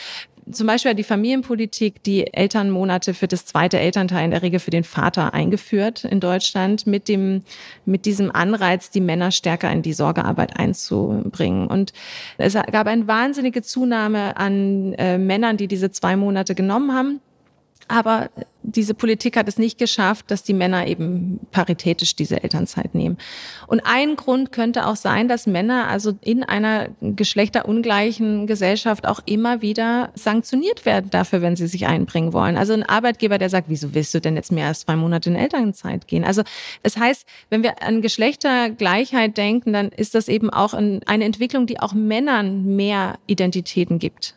zum 0.52 0.68
Beispiel 0.68 0.92
hat 0.92 1.00
die 1.00 1.04
Familienpolitik 1.04 2.04
die 2.04 2.32
Elternmonate 2.32 3.16
für 3.16 3.28
das 3.28 3.46
zweite 3.46 3.80
Elternteil 3.80 4.26
in 4.26 4.32
der 4.32 4.44
Regel 4.44 4.60
für 4.60 4.70
den 4.70 4.84
Vater 4.84 5.34
eingeführt 5.34 6.04
in 6.04 6.20
Deutschland 6.20 6.86
mit 6.86 7.08
dem, 7.08 7.42
mit 7.86 8.06
diesem 8.06 8.30
Anreiz, 8.30 8.92
die 8.92 9.02
Männer 9.02 9.32
stärker 9.32 9.72
in 9.72 9.82
die 9.82 9.94
Sorgearbeit 9.94 10.58
einzubringen. 10.58 11.66
Und 11.66 11.94
es 12.38 12.54
gab 12.54 12.86
eine 12.86 13.08
wahnsinnige 13.08 13.64
Zunahme 13.64 14.38
an 14.38 14.94
äh, 14.94 15.18
Männern, 15.18 15.58
die 15.58 15.68
diese 15.68 15.90
zwei 15.90 16.16
Monate 16.16 16.54
genommen 16.54 16.94
haben. 16.94 17.22
Aber 17.88 18.30
diese 18.64 18.96
Politik 18.96 19.38
hat 19.38 19.48
es 19.48 19.60
nicht 19.60 19.78
geschafft, 19.78 20.32
dass 20.32 20.42
die 20.42 20.54
Männer 20.54 20.88
eben 20.88 21.40
paritätisch 21.52 22.16
diese 22.16 22.42
Elternzeit 22.42 22.96
nehmen. 22.96 23.18
Und 23.68 23.82
ein 23.86 24.16
Grund 24.16 24.52
könnte 24.52 24.88
auch 24.88 24.96
sein, 24.96 25.28
dass 25.28 25.46
Männer 25.46 25.88
also 25.88 26.14
in 26.22 26.44
einer 26.44 26.90
geschlechterungleichen 27.02 28.48
Gesellschaft 28.48 29.08
auch 29.08 29.20
immer 29.28 29.62
wieder 29.62 30.10
sanktioniert 30.16 30.86
werden 30.86 31.12
dafür, 31.12 31.44
wenn 31.44 31.56
sie 31.56 31.68
sich 31.68 31.86
einbringen 31.86 32.34
wollen. 32.34 32.58
Also 32.58 32.74
ein 32.74 32.82
Arbeitgeber, 32.82 33.38
der 33.38 33.52
sagt, 33.52 33.70
wieso 33.70 33.94
willst 33.94 34.16
du 34.16 34.22
denn 34.22 34.36
jetzt 34.36 34.52
mehr 34.52 34.68
als 34.68 34.80
zwei 34.80 34.96
Monate 34.96 35.30
in 35.30 35.36
Elternzeit 35.36 36.08
gehen? 36.08 36.24
Also 36.24 36.42
es 36.82 36.98
heißt, 36.98 37.28
wenn 37.52 37.62
wir 37.62 37.84
an 37.84 38.02
Geschlechtergleichheit 38.02 39.38
denken, 39.38 39.74
dann 39.74 39.90
ist 39.90 40.16
das 40.16 40.28
eben 40.28 40.50
auch 40.50 40.74
eine 40.74 41.02
Entwicklung, 41.06 41.68
die 41.68 41.80
auch 41.80 41.94
Männern 41.94 42.76
mehr 42.76 43.20
Identitäten 43.28 44.00
gibt. 44.00 44.34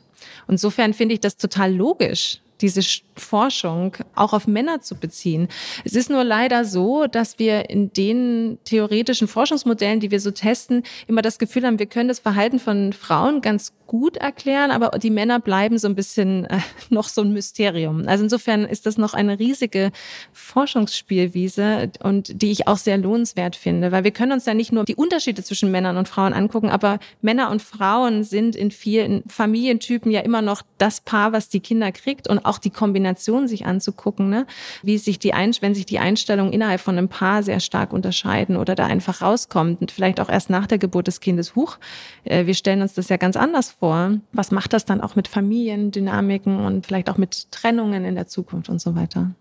Insofern 0.48 0.92
finde 0.92 1.14
ich 1.14 1.20
das 1.20 1.38
total 1.38 1.74
logisch, 1.74 2.40
diese 2.60 2.80
Forschung 3.16 3.96
auch 4.14 4.32
auf 4.32 4.46
Männer 4.46 4.80
zu 4.80 4.96
beziehen. 4.96 5.48
Es 5.84 5.94
ist 5.94 6.10
nur 6.10 6.24
leider 6.24 6.64
so, 6.64 7.06
dass 7.06 7.38
wir 7.38 7.70
in 7.70 7.92
den 7.92 8.58
theoretischen 8.64 9.28
Forschungsmodellen, 9.28 10.00
die 10.00 10.10
wir 10.10 10.20
so 10.20 10.30
testen, 10.30 10.82
immer 11.06 11.22
das 11.22 11.38
Gefühl 11.38 11.64
haben, 11.64 11.78
wir 11.78 11.86
können 11.86 12.08
das 12.08 12.18
Verhalten 12.18 12.58
von 12.58 12.92
Frauen 12.92 13.40
ganz 13.40 13.72
gut 13.88 14.18
erklären, 14.18 14.70
aber 14.70 14.96
die 14.98 15.10
Männer 15.10 15.40
bleiben 15.40 15.78
so 15.78 15.88
ein 15.88 15.96
bisschen 15.96 16.44
äh, 16.44 16.60
noch 16.90 17.08
so 17.08 17.22
ein 17.22 17.32
Mysterium. 17.32 18.06
Also 18.06 18.22
insofern 18.22 18.64
ist 18.64 18.86
das 18.86 18.98
noch 18.98 19.14
eine 19.14 19.40
riesige 19.40 19.90
Forschungsspielwiese 20.32 21.90
und 22.00 22.40
die 22.40 22.52
ich 22.52 22.68
auch 22.68 22.76
sehr 22.76 22.98
lohnenswert 22.98 23.56
finde, 23.56 23.90
weil 23.90 24.04
wir 24.04 24.12
können 24.12 24.32
uns 24.32 24.46
ja 24.46 24.54
nicht 24.54 24.70
nur 24.70 24.84
die 24.84 24.94
Unterschiede 24.94 25.42
zwischen 25.42 25.72
Männern 25.72 25.96
und 25.96 26.06
Frauen 26.06 26.34
angucken, 26.34 26.68
aber 26.68 27.00
Männer 27.22 27.50
und 27.50 27.62
Frauen 27.62 28.22
sind 28.22 28.54
in 28.54 28.70
vielen 28.70 29.24
Familientypen 29.28 30.12
ja 30.12 30.20
immer 30.20 30.42
noch 30.42 30.62
das 30.76 31.00
Paar, 31.00 31.32
was 31.32 31.48
die 31.48 31.60
Kinder 31.60 31.90
kriegt 31.90 32.28
und 32.28 32.44
auch 32.44 32.58
die 32.58 32.70
Kombination 32.70 33.48
sich 33.48 33.66
anzugucken, 33.66 34.28
ne? 34.28 34.46
wie 34.82 34.98
sich 34.98 35.18
die 35.18 35.32
wenn 35.32 35.74
sich 35.74 35.86
die 35.86 35.98
Einstellungen 35.98 36.52
innerhalb 36.52 36.80
von 36.80 36.98
einem 36.98 37.08
Paar 37.08 37.42
sehr 37.42 37.60
stark 37.60 37.92
unterscheiden 37.94 38.56
oder 38.56 38.74
da 38.74 38.86
einfach 38.86 39.22
rauskommt 39.22 39.80
und 39.80 39.90
vielleicht 39.90 40.20
auch 40.20 40.28
erst 40.28 40.50
nach 40.50 40.66
der 40.66 40.76
Geburt 40.78 41.06
des 41.06 41.20
Kindes, 41.20 41.56
huch, 41.56 41.78
äh, 42.24 42.44
wir 42.44 42.54
stellen 42.54 42.82
uns 42.82 42.92
das 42.92 43.08
ja 43.08 43.16
ganz 43.16 43.36
anders 43.36 43.77
vor. 43.78 44.18
Was 44.32 44.50
macht 44.50 44.72
das 44.72 44.84
dann 44.84 45.00
auch 45.00 45.16
mit 45.16 45.28
Familiendynamiken 45.28 46.64
und 46.64 46.86
vielleicht 46.86 47.10
auch 47.10 47.16
mit 47.16 47.50
Trennungen 47.50 48.04
in 48.04 48.14
der 48.14 48.26
Zukunft 48.26 48.68
und 48.68 48.80
so 48.80 48.94
weiter? 48.94 49.32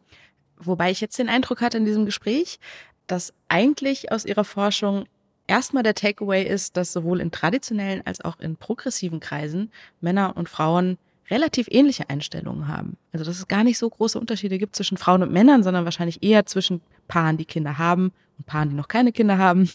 Wobei 0.60 0.91
ich 0.91 1.02
jetzt 1.02 1.19
den 1.19 1.30
Eindruck 1.30 1.62
hatte 1.62 1.78
in 1.78 1.86
diesem 1.86 2.06
Gespräch, 2.06 2.60
dass 3.06 3.34
eigentlich 3.47 4.12
aus 4.12 4.26
Ihrer 4.26 4.43
Forschung 4.43 5.06
erstmal 5.47 5.84
der 5.84 5.95
Takeaway 5.95 6.43
ist, 6.43 6.78
dass 6.78 6.93
sowohl 6.93 7.21
in 7.21 7.32
traditionellen 7.32 8.02
als 8.06 8.21
auch 8.21 8.39
in 8.39 8.58
progressiven 8.58 9.19
Kreisen 9.19 9.71
Männer 10.02 10.36
und 10.36 10.50
Frauen 10.50 10.97
relativ 11.30 11.67
ähnliche 11.69 12.10
Einstellungen 12.10 12.67
haben. 12.67 12.97
Also 13.12 13.26
dass 13.26 13.38
es 13.38 13.47
gar 13.47 13.63
nicht 13.63 13.78
so 13.78 13.89
große 13.89 14.19
Unterschiede 14.19 14.58
gibt 14.58 14.76
zwischen 14.76 14.97
Frauen 14.97 15.23
und 15.23 15.32
Männern, 15.32 15.63
sondern 15.63 15.86
wahrscheinlich 15.86 16.23
eher 16.23 16.45
zwischen 16.45 16.82
Paaren, 17.08 17.38
die 17.38 17.45
Kinder 17.45 17.78
haben 17.78 18.12
Paaren, 18.45 18.69
die 18.69 18.76
noch 18.76 18.88
keine 18.88 19.12
Kinder 19.12 19.38
haben 19.38 19.69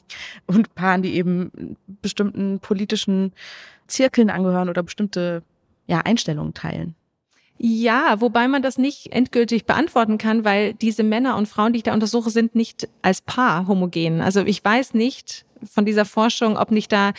und 0.46 0.74
Paaren, 0.74 1.02
die 1.02 1.14
eben 1.14 1.76
bestimmten 2.00 2.58
politischen 2.60 3.32
Zirkeln 3.86 4.30
angehören 4.30 4.68
oder 4.68 4.82
bestimmte 4.82 5.42
ja, 5.86 6.00
Einstellungen 6.00 6.54
teilen. 6.54 6.94
Ja, 7.58 8.20
wobei 8.20 8.48
man 8.48 8.62
das 8.62 8.76
nicht 8.76 9.12
endgültig 9.12 9.66
beantworten 9.66 10.18
kann, 10.18 10.44
weil 10.44 10.74
diese 10.74 11.04
Männer 11.04 11.36
und 11.36 11.46
Frauen, 11.46 11.72
die 11.72 11.78
ich 11.78 11.82
da 11.84 11.94
untersuche, 11.94 12.30
sind 12.30 12.54
nicht 12.54 12.88
als 13.02 13.20
Paar 13.20 13.68
homogen. 13.68 14.20
Also 14.20 14.40
ich 14.40 14.64
weiß 14.64 14.94
nicht, 14.94 15.44
von 15.70 15.84
dieser 15.84 16.04
Forschung, 16.04 16.56
ob 16.56 16.70
nicht 16.70 16.92
da, 16.92 17.12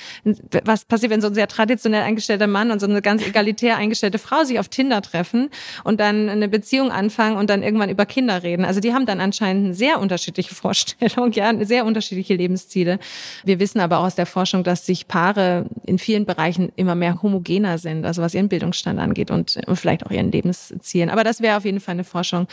was 0.66 0.86
passiert, 0.86 1.12
wenn 1.12 1.22
so 1.22 1.28
ein 1.28 1.34
sehr 1.34 1.48
traditionell 1.48 2.04
eingestellter 2.04 2.48
Mann 2.48 2.72
und 2.72 2.80
so 2.80 2.88
eine 2.88 3.02
ganz 3.02 3.26
egalitär 3.26 3.78
eingestellte 3.78 4.20
Frau 4.20 4.44
sich 4.44 4.60
auf 4.60 4.70
Tinder 4.70 5.02
treffen 5.02 5.50
und 5.84 6.00
dann 6.00 6.30
eine 6.30 6.48
Beziehung 6.48 6.92
anfangen 6.92 7.38
und 7.38 7.50
dann 7.50 7.64
irgendwann 7.64 7.90
über 7.90 8.06
Kinder 8.06 8.44
reden. 8.44 8.66
Also 8.66 8.80
die 8.80 8.94
haben 8.94 9.06
dann 9.06 9.20
anscheinend 9.20 9.66
eine 9.66 9.74
sehr 9.74 10.00
unterschiedliche 10.00 10.54
Vorstellung, 10.64 11.32
ja, 11.32 11.54
sehr 11.66 11.86
unterschiedliche 11.86 12.36
Lebensziele. 12.36 13.00
Wir 13.44 13.60
wissen 13.60 13.80
aber 13.80 14.00
auch 14.00 14.06
aus 14.06 14.16
der 14.16 14.26
Forschung, 14.26 14.64
dass 14.64 14.86
sich 14.86 15.08
Paare 15.08 15.66
in 15.86 15.98
vielen 15.98 16.26
Bereichen 16.26 16.72
immer 16.76 16.96
mehr 16.96 17.22
homogener 17.22 17.78
sind, 17.78 18.06
also 18.06 18.22
was 18.22 18.34
ihren 18.34 18.50
Bildungsstand 18.50 19.00
angeht 19.00 19.32
und, 19.32 19.60
und 19.66 19.76
vielleicht 19.76 20.06
auch 20.06 20.12
ihren 20.12 20.32
Lebenszielen. 20.32 21.10
Aber 21.10 21.24
das 21.24 21.42
wäre 21.42 21.58
auf 21.58 21.66
jeden 21.66 21.80
Fall 21.80 21.94
eine 21.94 22.04
Forschung. 22.04 22.48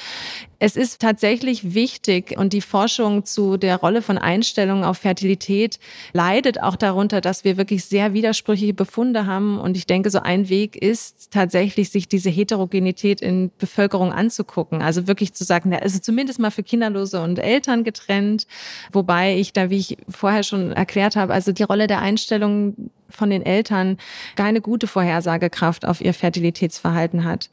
Es 0.59 0.77
ist 0.77 1.01
tatsächlich 1.01 1.75
wichtig 1.75 2.37
und 2.37 2.53
die 2.53 2.61
Forschung 2.61 3.25
zu 3.25 3.57
der 3.57 3.77
Rolle 3.77 4.03
von 4.03 4.19
Einstellungen 4.19 4.85
auf 4.85 4.99
Fertilität 4.99 5.80
leidet 6.13 6.63
auch 6.63 6.77
darunter, 6.77 7.21
dass 7.21 7.45
wir 7.45 7.57
wirklich 7.57 7.85
sehr 7.85 8.13
widersprüchliche 8.13 8.75
Befunde 8.75 9.27
haben. 9.27 9.59
Und 9.59 9.77
ich 9.77 9.87
denke, 9.87 10.11
so 10.11 10.21
ein 10.21 10.49
Weg 10.49 10.77
ist 10.77 11.31
tatsächlich, 11.31 11.91
sich 11.91 12.09
diese 12.09 12.31
Heterogenität 12.31 13.21
in 13.21 13.51
Bevölkerung 13.59 14.13
anzugucken. 14.13 14.83
Also 14.83 15.07
wirklich 15.07 15.35
zu 15.35 15.45
sagen, 15.45 15.75
also 15.75 15.99
zumindest 15.99 16.39
mal 16.39 16.51
für 16.51 16.63
Kinderlose 16.63 17.21
und 17.21 17.39
Eltern 17.39 17.85
getrennt. 17.85 18.47
Wobei 18.93 19.37
ich 19.37 19.53
da, 19.53 19.71
wie 19.71 19.79
ich 19.79 19.97
vorher 20.09 20.43
schon 20.43 20.73
erklärt 20.73 21.17
habe, 21.17 21.33
also 21.33 21.53
die 21.53 21.63
Rolle 21.63 21.87
der 21.87 22.01
Einstellung 22.01 22.91
von 23.09 23.31
den 23.31 23.45
Eltern 23.45 23.99
keine 24.37 24.61
gute 24.61 24.87
Vorhersagekraft 24.87 25.85
auf 25.85 26.01
ihr 26.01 26.15
Fertilitätsverhalten 26.15 27.25
hat. 27.25 27.51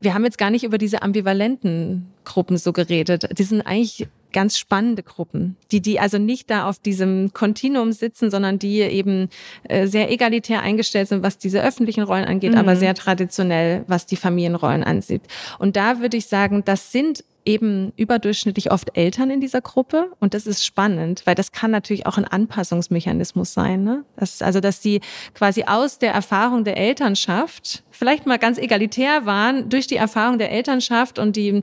Wir 0.00 0.14
haben 0.14 0.24
jetzt 0.24 0.38
gar 0.38 0.50
nicht 0.50 0.64
über 0.64 0.78
diese 0.78 1.02
ambivalenten 1.02 2.06
Gruppen 2.24 2.56
so 2.56 2.72
geredet. 2.72 3.38
Die 3.38 3.42
sind 3.42 3.60
eigentlich 3.62 4.08
ganz 4.32 4.58
spannende 4.58 5.02
Gruppen, 5.02 5.56
die, 5.72 5.80
die 5.80 6.00
also 6.00 6.18
nicht 6.18 6.50
da 6.50 6.68
auf 6.68 6.78
diesem 6.78 7.32
Kontinuum 7.32 7.92
sitzen, 7.92 8.30
sondern 8.30 8.58
die 8.58 8.80
eben 8.80 9.28
äh, 9.64 9.86
sehr 9.86 10.10
egalitär 10.10 10.62
eingestellt 10.62 11.08
sind, 11.08 11.22
was 11.22 11.38
diese 11.38 11.62
öffentlichen 11.62 12.02
Rollen 12.02 12.24
angeht, 12.24 12.52
mhm. 12.52 12.58
aber 12.58 12.76
sehr 12.76 12.94
traditionell, 12.94 13.84
was 13.86 14.06
die 14.06 14.16
Familienrollen 14.16 14.84
ansieht. 14.84 15.22
Und 15.58 15.76
da 15.76 16.00
würde 16.00 16.16
ich 16.16 16.26
sagen, 16.26 16.62
das 16.64 16.92
sind 16.92 17.24
eben 17.50 17.92
überdurchschnittlich 17.96 18.70
oft 18.70 18.96
Eltern 18.96 19.30
in 19.30 19.40
dieser 19.40 19.60
Gruppe 19.60 20.12
und 20.20 20.34
das 20.34 20.46
ist 20.46 20.64
spannend, 20.64 21.22
weil 21.24 21.34
das 21.34 21.50
kann 21.50 21.70
natürlich 21.70 22.06
auch 22.06 22.16
ein 22.16 22.24
Anpassungsmechanismus 22.24 23.52
sein. 23.52 23.82
Ne? 23.82 24.04
Das, 24.16 24.40
also 24.42 24.60
dass 24.60 24.80
die 24.80 25.00
quasi 25.34 25.64
aus 25.64 25.98
der 25.98 26.12
Erfahrung 26.12 26.64
der 26.64 26.76
Elternschaft 26.76 27.82
vielleicht 27.90 28.24
mal 28.24 28.38
ganz 28.38 28.56
egalitär 28.56 29.26
waren 29.26 29.68
durch 29.68 29.86
die 29.86 29.96
Erfahrung 29.96 30.38
der 30.38 30.50
Elternschaft 30.50 31.18
und 31.18 31.36
die, 31.36 31.60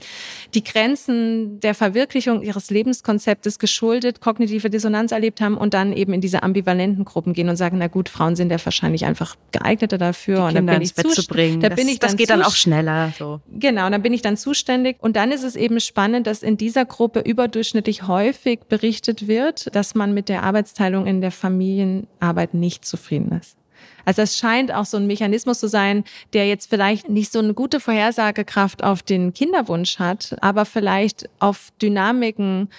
die 0.54 0.64
Grenzen 0.64 1.60
der 1.62 1.74
Verwirklichung 1.74 2.44
ihres 2.44 2.70
Lebenskonzeptes 2.70 3.58
geschuldet, 3.58 4.22
kognitive 4.22 4.70
Dissonanz 4.70 5.12
erlebt 5.12 5.42
haben 5.42 5.58
und 5.58 5.74
dann 5.74 5.94
eben 5.94 6.14
in 6.14 6.22
diese 6.22 6.44
ambivalenten 6.44 7.06
Gruppen 7.06 7.34
gehen 7.34 7.50
und 7.50 7.56
sagen, 7.56 7.80
na 7.80 7.88
gut, 7.88 8.08
Frauen 8.08 8.36
sind 8.36 8.52
ja 8.52 8.64
wahrscheinlich 8.64 9.06
einfach 9.06 9.36
geeigneter 9.52 9.98
dafür. 9.98 10.36
Die 10.36 10.42
und 10.42 10.56
dann 10.56 10.66
bin 10.68 10.82
ich 10.84 10.94
Bett 10.94 11.12
zu 11.12 11.26
bringen. 11.26 11.60
Da 11.60 11.70
bin 11.70 11.88
ich 11.88 11.98
das 11.98 12.16
geht 12.16 12.30
dann 12.30 12.44
auch 12.44 12.56
schneller. 12.56 13.14
So. 13.18 13.42
Genau, 13.52 13.90
dann 13.90 14.04
bin 14.04 14.14
ich 14.14 14.22
dann 14.22 14.38
zuständig 14.38 14.98
und 15.00 15.16
dann 15.16 15.32
ist 15.32 15.44
es 15.44 15.56
eben 15.56 15.77
spannend, 15.80 16.28
dass 16.28 16.44
in 16.44 16.58
dieser 16.58 16.86
Gruppe 16.86 17.20
überdurchschnittlich 17.20 18.08
häufig 18.08 18.62
berichtet 18.70 19.28
wird, 19.28 19.74
dass 19.76 19.96
man 19.96 20.14
mit 20.14 20.30
der 20.30 20.44
Arbeitsteilung 20.44 21.06
in 21.06 21.22
der 21.22 21.32
Familienarbeit 21.32 22.54
nicht 22.54 22.86
zufrieden 22.86 23.32
ist. 23.40 23.58
Also 24.06 24.22
es 24.22 24.38
scheint 24.38 24.74
auch 24.74 24.86
so 24.86 24.98
ein 24.98 25.08
Mechanismus 25.08 25.60
zu 25.60 25.68
sein, 25.68 26.04
der 26.34 26.48
jetzt 26.48 26.70
vielleicht 26.70 27.10
nicht 27.10 27.32
so 27.32 27.40
eine 27.40 27.54
gute 27.54 27.80
Vorhersagekraft 27.80 28.84
auf 28.84 29.04
den 29.04 29.34
Kinderwunsch 29.34 30.00
hat, 30.00 30.36
aber 30.42 30.66
vielleicht 30.66 31.30
auf 31.40 31.72
Dynamiken 31.82 32.70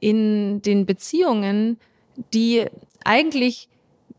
in 0.00 0.60
den 0.62 0.84
Beziehungen, 0.84 1.78
die 2.34 2.66
eigentlich 3.04 3.68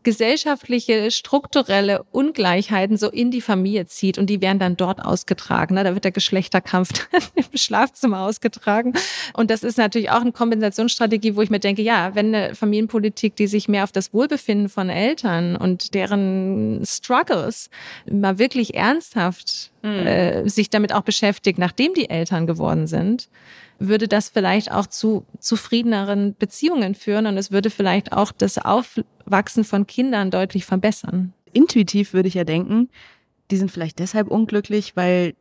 gesellschaftliche, 0.08 1.10
strukturelle 1.10 2.02
Ungleichheiten 2.12 2.96
so 2.96 3.10
in 3.10 3.30
die 3.30 3.42
Familie 3.42 3.84
zieht 3.84 4.16
und 4.16 4.30
die 4.30 4.40
werden 4.40 4.58
dann 4.58 4.74
dort 4.74 5.04
ausgetragen. 5.04 5.74
Ne? 5.74 5.84
Da 5.84 5.92
wird 5.92 6.04
der 6.04 6.12
Geschlechterkampf 6.12 7.06
im 7.34 7.44
Schlafzimmer 7.58 8.20
ausgetragen. 8.20 8.94
Und 9.34 9.50
das 9.50 9.62
ist 9.62 9.76
natürlich 9.76 10.08
auch 10.08 10.22
eine 10.22 10.32
Kompensationsstrategie, 10.32 11.36
wo 11.36 11.42
ich 11.42 11.50
mir 11.50 11.58
denke, 11.60 11.82
ja, 11.82 12.14
wenn 12.14 12.34
eine 12.34 12.54
Familienpolitik, 12.54 13.36
die 13.36 13.46
sich 13.46 13.68
mehr 13.68 13.84
auf 13.84 13.92
das 13.92 14.14
Wohlbefinden 14.14 14.70
von 14.70 14.88
Eltern 14.88 15.56
und 15.56 15.92
deren 15.92 16.82
Struggles 16.86 17.68
mal 18.10 18.38
wirklich 18.38 18.76
ernsthaft 18.76 19.72
mhm. 19.82 20.06
äh, 20.06 20.48
sich 20.48 20.70
damit 20.70 20.94
auch 20.94 21.02
beschäftigt, 21.02 21.58
nachdem 21.58 21.92
die 21.92 22.08
Eltern 22.08 22.46
geworden 22.46 22.86
sind, 22.86 23.28
würde 23.78 24.08
das 24.08 24.28
vielleicht 24.28 24.72
auch 24.72 24.86
zu 24.86 25.24
zufriedeneren 25.38 26.34
Beziehungen 26.36 26.94
führen 26.94 27.26
und 27.26 27.36
es 27.36 27.52
würde 27.52 27.70
vielleicht 27.70 28.12
auch 28.12 28.32
das 28.32 28.58
Aufwachsen 28.58 29.64
von 29.64 29.86
Kindern 29.86 30.30
deutlich 30.30 30.64
verbessern. 30.64 31.32
Intuitiv 31.52 32.12
würde 32.12 32.28
ich 32.28 32.34
ja 32.34 32.44
denken, 32.44 32.88
die 33.50 33.56
sind 33.56 33.70
vielleicht 33.70 33.98
deshalb 33.98 34.28
unglücklich, 34.28 34.96
weil 34.96 35.34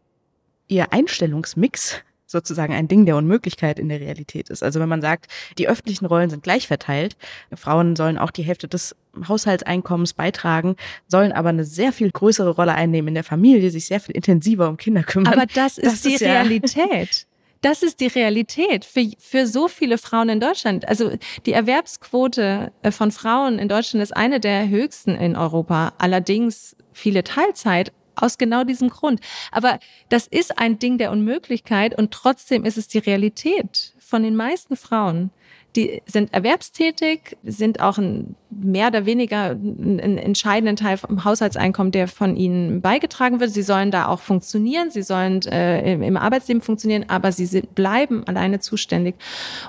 ihr 0.67 0.93
Einstellungsmix 0.93 2.04
sozusagen 2.28 2.73
ein 2.73 2.89
Ding 2.89 3.06
der 3.06 3.15
Unmöglichkeit 3.15 3.80
in 3.80 3.88
der 3.88 4.02
Realität 4.02 4.50
ist. 4.50 4.62
Also 4.62 4.80
wenn 4.82 4.89
man 4.89 5.02
sagt, 5.02 5.32
die 5.58 5.69
öffentlichen 5.69 6.06
Rollen 6.06 6.30
sind 6.30 6.43
gleich 6.43 6.67
verteilt, 6.67 7.15
Frauen 7.56 7.95
sollen 7.95 8.17
auch 8.17 8.32
die 8.32 8.43
Hälfte 8.43 8.67
des 8.67 8.95
Haushaltseinkommens 9.28 10.13
beitragen, 10.13 10.76
sollen 11.08 11.32
aber 11.32 11.50
eine 11.50 11.63
sehr 11.63 11.93
viel 11.93 12.12
größere 12.12 12.50
Rolle 12.50 12.76
einnehmen 12.76 13.10
in 13.10 13.13
der 13.13 13.23
Familie, 13.23 13.71
sich 13.71 13.88
sehr 13.88 14.02
viel 14.02 14.15
intensiver 14.15 14.67
um 14.67 14.76
Kinder 14.76 15.04
kümmern. 15.04 15.34
Aber 15.34 15.45
das 15.45 15.78
ist 15.78 15.86
das 15.86 16.02
die 16.02 16.13
ist 16.15 16.21
Realität. 16.21 17.26
Das 17.62 17.84
ist 17.84 18.00
die 18.00 18.08
Realität 18.08 18.86
für, 18.86 19.10
für 19.20 19.48
so 19.48 19.67
viele 19.67 19.98
Frauen 19.98 20.30
in 20.30 20.39
Deutschland. 20.39 20.88
Also 20.88 21.12
die 21.46 21.54
Erwerbsquote 21.54 22.72
äh, 22.82 22.91
von 22.91 23.12
Frauen 23.12 23.60
in 23.60 23.67
Deutschland 23.67 24.04
ist 24.04 24.15
eine 24.15 24.39
der 24.39 24.67
höchsten 24.70 25.15
in 25.15 25.36
Europa. 25.36 25.93
Allerdings 25.98 26.76
viele 26.93 27.24
Teilzeit 27.24 27.91
aus 28.15 28.38
genau 28.38 28.63
diesem 28.63 28.89
Grund. 28.89 29.22
Aber 29.52 29.80
das 30.10 30.28
ist 30.28 30.58
ein 30.60 30.80
Ding 30.80 30.98
der 30.98 31.12
Unmöglichkeit 31.12 31.98
und 31.98 32.12
trotzdem 32.12 32.65
ist 32.65 32.78
es 32.78 32.88
die 32.88 32.98
Realität 32.98 33.93
von 34.00 34.24
den 34.24 34.36
meisten 34.36 34.76
Frauen 34.76 35.32
die 35.78 36.02
sind 36.08 36.34
erwerbstätig, 36.34 37.38
sind 37.44 37.82
auch 37.82 38.00
ein, 38.00 38.36
mehr 38.50 38.88
oder 38.88 39.06
weniger 39.06 39.52
einen 39.52 40.18
entscheidenden 40.18 40.76
Teil 40.76 40.98
vom 40.98 41.24
Haushaltseinkommen, 41.24 41.92
der 41.92 42.08
von 42.08 42.36
ihnen 42.36 42.82
beigetragen 42.82 43.40
wird. 43.40 43.52
Sie 43.52 43.62
sollen 43.62 43.92
da 43.92 44.08
auch 44.08 44.20
funktionieren, 44.20 44.90
sie 44.90 45.04
sollen 45.04 45.44
äh, 45.44 45.94
im 45.94 46.18
Arbeitsleben 46.18 46.63
funktionieren, 46.63 47.06
aber 47.10 47.32
sie 47.32 47.46
sind, 47.46 47.76
bleiben 47.76 48.24
alleine 48.28 48.60
zuständig. 48.60 49.16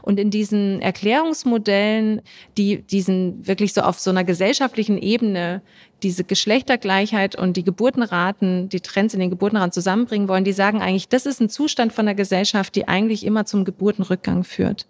Und 0.01 0.18
in 0.18 0.31
diesen 0.31 0.81
Erklärungsmodellen, 0.81 2.23
die 2.57 2.81
diesen 2.81 3.47
wirklich 3.47 3.75
so 3.75 3.83
auf 3.83 3.99
so 3.99 4.09
einer 4.09 4.25
gesellschaftlichen 4.25 4.97
Ebene 4.97 5.61
diese 6.03 6.25
Geschlechtergleichheit 6.25 7.37
und 7.37 7.59
die 7.59 7.64
Geburtenraten, 7.64 8.71
die 8.71 8.81
Trends 8.81 9.12
in 9.12 9.21
den 9.21 9.31
Geburtenraten 9.31 9.73
zusammenbringen 9.73 10.29
wollen, 10.29 10.44
die 10.44 10.53
sagen 10.53 10.81
eigentlich, 10.81 11.09
das 11.09 11.27
ist 11.27 11.40
ein 11.40 11.51
Zustand 11.51 11.92
von 11.92 12.07
der 12.07 12.14
Gesellschaft, 12.14 12.77
die 12.77 12.88
eigentlich 12.88 13.27
immer 13.27 13.44
zum 13.44 13.66
Geburtenrückgang 13.66 14.42
führt 14.44 14.87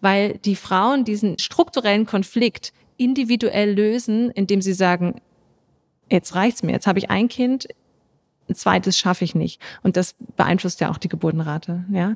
weil 0.00 0.38
die 0.38 0.56
Frauen 0.56 1.04
diesen 1.04 1.38
strukturellen 1.38 2.06
Konflikt 2.06 2.72
individuell 2.96 3.72
lösen, 3.72 4.30
indem 4.30 4.62
sie 4.62 4.74
sagen, 4.74 5.20
jetzt 6.10 6.34
reicht's 6.34 6.62
mir, 6.62 6.72
jetzt 6.72 6.86
habe 6.86 6.98
ich 6.98 7.10
ein 7.10 7.28
Kind, 7.28 7.66
ein 8.48 8.54
zweites 8.54 8.98
schaffe 8.98 9.24
ich 9.24 9.34
nicht. 9.34 9.60
Und 9.82 9.96
das 9.96 10.14
beeinflusst 10.36 10.80
ja 10.80 10.90
auch 10.90 10.98
die 10.98 11.08
Geburtenrate, 11.08 11.84
ja. 11.90 12.14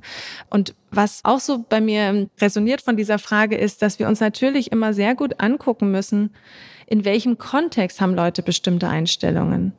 Und 0.50 0.74
was 0.90 1.24
auch 1.24 1.40
so 1.40 1.64
bei 1.66 1.80
mir 1.80 2.28
resoniert 2.40 2.82
von 2.82 2.96
dieser 2.96 3.18
Frage 3.18 3.56
ist, 3.56 3.82
dass 3.82 3.98
wir 3.98 4.08
uns 4.08 4.20
natürlich 4.20 4.70
immer 4.70 4.92
sehr 4.92 5.14
gut 5.14 5.40
angucken 5.40 5.90
müssen, 5.90 6.30
in 6.86 7.04
welchem 7.04 7.38
Kontext 7.38 8.00
haben 8.00 8.14
Leute 8.14 8.42
bestimmte 8.42 8.88
Einstellungen. 8.88 9.72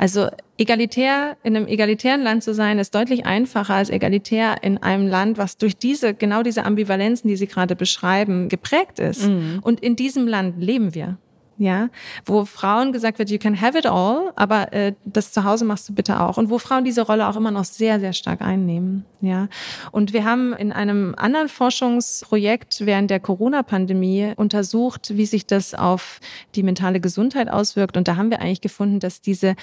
Also 0.00 0.28
egalitär, 0.56 1.36
in 1.42 1.54
einem 1.54 1.66
egalitären 1.66 2.22
Land 2.22 2.42
zu 2.42 2.54
sein, 2.54 2.78
ist 2.78 2.94
deutlich 2.94 3.26
einfacher 3.26 3.74
als 3.74 3.90
egalitär 3.90 4.62
in 4.62 4.78
einem 4.78 5.06
Land, 5.06 5.36
was 5.36 5.58
durch 5.58 5.76
diese, 5.76 6.14
genau 6.14 6.42
diese 6.42 6.64
Ambivalenzen, 6.64 7.28
die 7.28 7.36
Sie 7.36 7.46
gerade 7.46 7.76
beschreiben, 7.76 8.48
geprägt 8.48 8.98
ist. 8.98 9.26
Mhm. 9.26 9.58
Und 9.60 9.80
in 9.80 9.96
diesem 9.96 10.26
Land 10.26 10.58
leben 10.58 10.94
wir 10.94 11.18
ja, 11.60 11.90
wo 12.24 12.46
Frauen 12.46 12.90
gesagt 12.90 13.18
wird, 13.18 13.28
you 13.28 13.36
can 13.38 13.60
have 13.60 13.76
it 13.76 13.84
all, 13.84 14.32
aber 14.34 14.72
äh, 14.72 14.94
das 15.04 15.30
zu 15.30 15.44
Hause 15.44 15.66
machst 15.66 15.90
du 15.90 15.94
bitte 15.94 16.18
auch. 16.18 16.38
Und 16.38 16.48
wo 16.48 16.58
Frauen 16.58 16.84
diese 16.84 17.02
Rolle 17.02 17.28
auch 17.28 17.36
immer 17.36 17.50
noch 17.50 17.64
sehr 17.64 18.00
sehr 18.00 18.14
stark 18.14 18.40
einnehmen, 18.40 19.04
ja. 19.20 19.48
Und 19.92 20.14
wir 20.14 20.24
haben 20.24 20.54
in 20.54 20.72
einem 20.72 21.14
anderen 21.18 21.50
Forschungsprojekt 21.50 22.86
während 22.86 23.10
der 23.10 23.20
Corona-Pandemie 23.20 24.32
untersucht, 24.36 25.18
wie 25.18 25.26
sich 25.26 25.44
das 25.44 25.74
auf 25.74 26.20
die 26.54 26.62
mentale 26.62 26.98
Gesundheit 26.98 27.50
auswirkt. 27.50 27.98
Und 27.98 28.08
da 28.08 28.16
haben 28.16 28.30
wir 28.30 28.40
eigentlich 28.40 28.62
gefunden, 28.62 28.98
dass 28.98 29.20
diese 29.20 29.54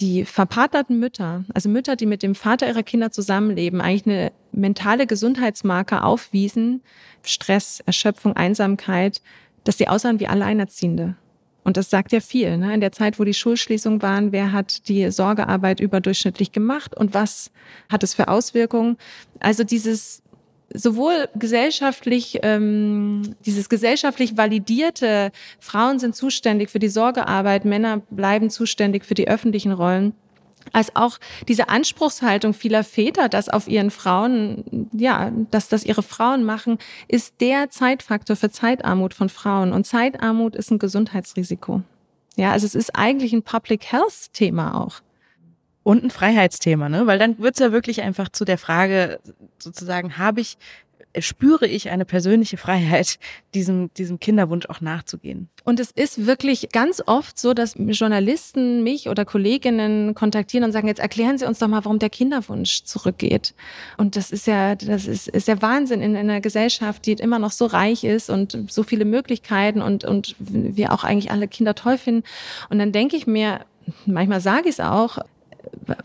die 0.00 0.24
verpartnerten 0.24 0.98
Mütter, 0.98 1.44
also 1.52 1.68
Mütter, 1.68 1.94
die 1.94 2.06
mit 2.06 2.22
dem 2.22 2.34
Vater 2.34 2.66
ihrer 2.66 2.82
Kinder 2.82 3.10
zusammenleben, 3.10 3.82
eigentlich 3.82 4.06
eine 4.06 4.32
mentale 4.50 5.06
Gesundheitsmarker 5.06 6.04
aufwiesen, 6.04 6.82
Stress, 7.22 7.80
Erschöpfung, 7.84 8.34
Einsamkeit, 8.34 9.20
dass 9.64 9.76
sie 9.76 9.88
aussahen 9.88 10.20
wie 10.20 10.26
Alleinerziehende. 10.26 11.16
Und 11.64 11.78
das 11.78 11.90
sagt 11.90 12.12
ja 12.12 12.20
viel. 12.20 12.56
Ne? 12.58 12.74
In 12.74 12.80
der 12.80 12.92
Zeit, 12.92 13.18
wo 13.18 13.24
die 13.24 13.34
Schulschließungen 13.34 14.02
waren, 14.02 14.32
wer 14.32 14.52
hat 14.52 14.88
die 14.88 15.10
Sorgearbeit 15.10 15.80
überdurchschnittlich 15.80 16.52
gemacht 16.52 16.96
und 16.96 17.14
was 17.14 17.50
hat 17.90 18.02
es 18.02 18.14
für 18.14 18.28
Auswirkungen? 18.28 18.98
Also 19.40 19.64
dieses 19.64 20.22
sowohl 20.72 21.28
gesellschaftlich, 21.34 22.40
ähm, 22.42 23.34
dieses 23.46 23.68
gesellschaftlich 23.68 24.36
validierte, 24.36 25.30
Frauen 25.58 25.98
sind 25.98 26.16
zuständig 26.16 26.70
für 26.70 26.78
die 26.78 26.88
Sorgearbeit, 26.88 27.64
Männer 27.64 28.02
bleiben 28.10 28.50
zuständig 28.50 29.04
für 29.04 29.14
die 29.14 29.28
öffentlichen 29.28 29.72
Rollen 29.72 30.14
als 30.72 30.94
auch 30.96 31.18
diese 31.48 31.68
Anspruchshaltung 31.68 32.54
vieler 32.54 32.84
Väter, 32.84 33.28
dass 33.28 33.48
auf 33.48 33.68
ihren 33.68 33.90
Frauen, 33.90 34.88
ja, 34.92 35.30
dass 35.50 35.68
das 35.68 35.84
ihre 35.84 36.02
Frauen 36.02 36.44
machen, 36.44 36.78
ist 37.08 37.40
der 37.40 37.70
Zeitfaktor 37.70 38.36
für 38.36 38.50
Zeitarmut 38.50 39.14
von 39.14 39.28
Frauen. 39.28 39.72
Und 39.72 39.86
Zeitarmut 39.86 40.56
ist 40.56 40.70
ein 40.70 40.78
Gesundheitsrisiko. 40.78 41.82
Ja, 42.36 42.52
also 42.52 42.66
es 42.66 42.74
ist 42.74 42.96
eigentlich 42.96 43.32
ein 43.32 43.42
Public 43.42 43.92
Health 43.92 44.32
Thema 44.32 44.80
auch. 44.80 45.00
Und 45.82 46.02
ein 46.02 46.10
Freiheitsthema, 46.10 46.88
ne? 46.88 47.06
Weil 47.06 47.18
dann 47.18 47.38
wird's 47.38 47.58
ja 47.58 47.70
wirklich 47.70 48.00
einfach 48.02 48.30
zu 48.30 48.46
der 48.46 48.56
Frage, 48.56 49.20
sozusagen, 49.58 50.16
habe 50.16 50.40
ich 50.40 50.56
spüre 51.18 51.66
ich 51.66 51.90
eine 51.90 52.04
persönliche 52.04 52.56
Freiheit, 52.56 53.18
diesem, 53.54 53.92
diesem 53.94 54.20
Kinderwunsch 54.20 54.66
auch 54.66 54.80
nachzugehen. 54.80 55.48
Und 55.64 55.80
es 55.80 55.90
ist 55.90 56.26
wirklich 56.26 56.70
ganz 56.72 57.02
oft 57.06 57.38
so, 57.38 57.54
dass 57.54 57.74
Journalisten 57.76 58.82
mich 58.82 59.08
oder 59.08 59.24
Kolleginnen 59.24 60.14
kontaktieren 60.14 60.64
und 60.64 60.72
sagen, 60.72 60.88
jetzt 60.88 61.00
erklären 61.00 61.38
Sie 61.38 61.46
uns 61.46 61.58
doch 61.58 61.68
mal, 61.68 61.84
warum 61.84 61.98
der 61.98 62.10
Kinderwunsch 62.10 62.84
zurückgeht. 62.84 63.54
Und 63.96 64.16
das 64.16 64.30
ist 64.30 64.46
ja, 64.46 64.74
das 64.74 65.06
ist, 65.06 65.28
ist 65.28 65.48
ja 65.48 65.62
Wahnsinn 65.62 66.00
in, 66.00 66.12
in 66.14 66.30
einer 66.30 66.40
Gesellschaft, 66.40 67.06
die 67.06 67.12
immer 67.12 67.38
noch 67.38 67.52
so 67.52 67.66
reich 67.66 68.04
ist 68.04 68.30
und 68.30 68.70
so 68.70 68.82
viele 68.82 69.04
Möglichkeiten 69.04 69.82
und, 69.82 70.04
und 70.04 70.34
wir 70.38 70.92
auch 70.92 71.04
eigentlich 71.04 71.30
alle 71.30 71.48
Kinder 71.48 71.74
toll 71.74 71.98
finden. 71.98 72.24
Und 72.68 72.78
dann 72.78 72.92
denke 72.92 73.16
ich 73.16 73.26
mir, 73.26 73.60
manchmal 74.06 74.40
sage 74.40 74.68
ich 74.68 74.76
es 74.76 74.80
auch, 74.80 75.18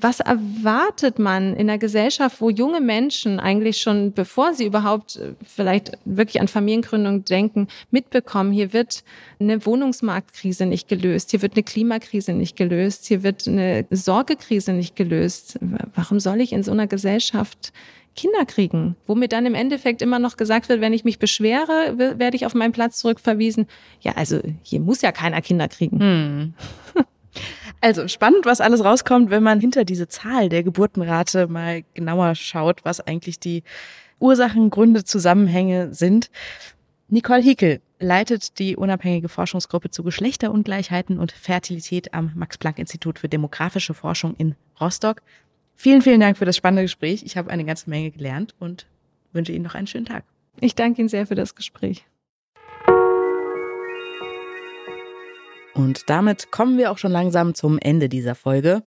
was 0.01 0.19
erwartet 0.19 1.19
man 1.19 1.53
in 1.53 1.69
einer 1.69 1.77
Gesellschaft, 1.77 2.41
wo 2.41 2.49
junge 2.49 2.81
Menschen 2.81 3.39
eigentlich 3.39 3.81
schon, 3.81 4.13
bevor 4.13 4.53
sie 4.53 4.65
überhaupt 4.65 5.17
äh, 5.17 5.33
vielleicht 5.45 5.97
wirklich 6.05 6.41
an 6.41 6.47
Familiengründung 6.47 7.25
denken, 7.25 7.67
mitbekommen, 7.91 8.51
hier 8.51 8.73
wird 8.73 9.03
eine 9.39 9.65
Wohnungsmarktkrise 9.65 10.65
nicht 10.65 10.87
gelöst, 10.87 11.31
hier 11.31 11.41
wird 11.41 11.53
eine 11.53 11.63
Klimakrise 11.63 12.33
nicht 12.33 12.55
gelöst, 12.55 13.05
hier 13.05 13.23
wird 13.23 13.47
eine 13.47 13.85
Sorgekrise 13.89 14.73
nicht 14.73 14.95
gelöst. 14.95 15.59
Warum 15.95 16.19
soll 16.19 16.41
ich 16.41 16.51
in 16.51 16.63
so 16.63 16.71
einer 16.71 16.87
Gesellschaft 16.87 17.71
Kinder 18.15 18.45
kriegen, 18.45 18.95
wo 19.07 19.15
mir 19.15 19.29
dann 19.29 19.45
im 19.45 19.55
Endeffekt 19.55 20.01
immer 20.01 20.19
noch 20.19 20.35
gesagt 20.35 20.67
wird, 20.67 20.81
wenn 20.81 20.93
ich 20.93 21.05
mich 21.05 21.19
beschwere, 21.19 21.97
werde 21.97 22.35
ich 22.35 22.45
auf 22.45 22.53
meinen 22.53 22.73
Platz 22.73 22.99
zurückverwiesen. 22.99 23.67
Ja, 24.01 24.13
also 24.13 24.41
hier 24.61 24.81
muss 24.81 25.01
ja 25.01 25.11
keiner 25.11 25.41
Kinder 25.41 25.69
kriegen. 25.69 25.99
Hm. 25.99 26.53
Also 27.81 28.07
spannend, 28.07 28.45
was 28.45 28.61
alles 28.61 28.83
rauskommt, 28.83 29.29
wenn 29.29 29.43
man 29.43 29.61
hinter 29.61 29.85
diese 29.85 30.07
Zahl 30.07 30.49
der 30.49 30.63
Geburtenrate 30.63 31.47
mal 31.47 31.83
genauer 31.93 32.35
schaut, 32.35 32.83
was 32.83 32.99
eigentlich 32.99 33.39
die 33.39 33.63
Ursachen, 34.19 34.69
Gründe, 34.69 35.05
Zusammenhänge 35.05 35.93
sind. 35.93 36.29
Nicole 37.07 37.41
Hickel 37.41 37.81
leitet 37.99 38.59
die 38.59 38.75
unabhängige 38.75 39.29
Forschungsgruppe 39.29 39.89
zu 39.89 40.03
Geschlechterungleichheiten 40.03 41.19
und 41.19 41.31
Fertilität 41.31 42.13
am 42.13 42.31
Max-Planck-Institut 42.35 43.19
für 43.19 43.29
demografische 43.29 43.93
Forschung 43.93 44.35
in 44.37 44.55
Rostock. 44.79 45.21
Vielen, 45.75 46.01
vielen 46.01 46.19
Dank 46.19 46.37
für 46.37 46.45
das 46.45 46.57
spannende 46.57 46.83
Gespräch. 46.83 47.23
Ich 47.23 47.37
habe 47.37 47.49
eine 47.49 47.63
ganze 47.63 47.89
Menge 47.89 48.11
gelernt 48.11 48.53
und 48.59 48.87
wünsche 49.31 49.53
Ihnen 49.53 49.63
noch 49.63 49.75
einen 49.75 49.87
schönen 49.87 50.05
Tag. 50.05 50.23
Ich 50.59 50.75
danke 50.75 51.01
Ihnen 51.01 51.09
sehr 51.09 51.25
für 51.25 51.35
das 51.35 51.55
Gespräch. 51.55 52.05
Und 55.79 56.09
damit 56.09 56.51
kommen 56.51 56.77
wir 56.77 56.91
auch 56.91 56.97
schon 56.97 57.13
langsam 57.13 57.55
zum 57.55 57.79
Ende 57.79 58.09
dieser 58.09 58.35
Folge. 58.35 58.83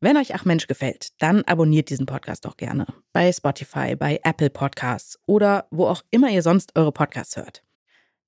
Wenn 0.00 0.16
euch 0.16 0.34
Ach 0.34 0.46
Mensch 0.46 0.68
gefällt, 0.68 1.08
dann 1.18 1.42
abonniert 1.42 1.90
diesen 1.90 2.06
Podcast 2.06 2.46
doch 2.46 2.56
gerne 2.56 2.86
bei 3.12 3.30
Spotify, 3.30 3.94
bei 3.94 4.20
Apple 4.24 4.48
Podcasts 4.48 5.18
oder 5.26 5.66
wo 5.70 5.86
auch 5.86 6.00
immer 6.10 6.30
ihr 6.30 6.40
sonst 6.40 6.78
eure 6.78 6.92
Podcasts 6.92 7.36
hört. 7.36 7.62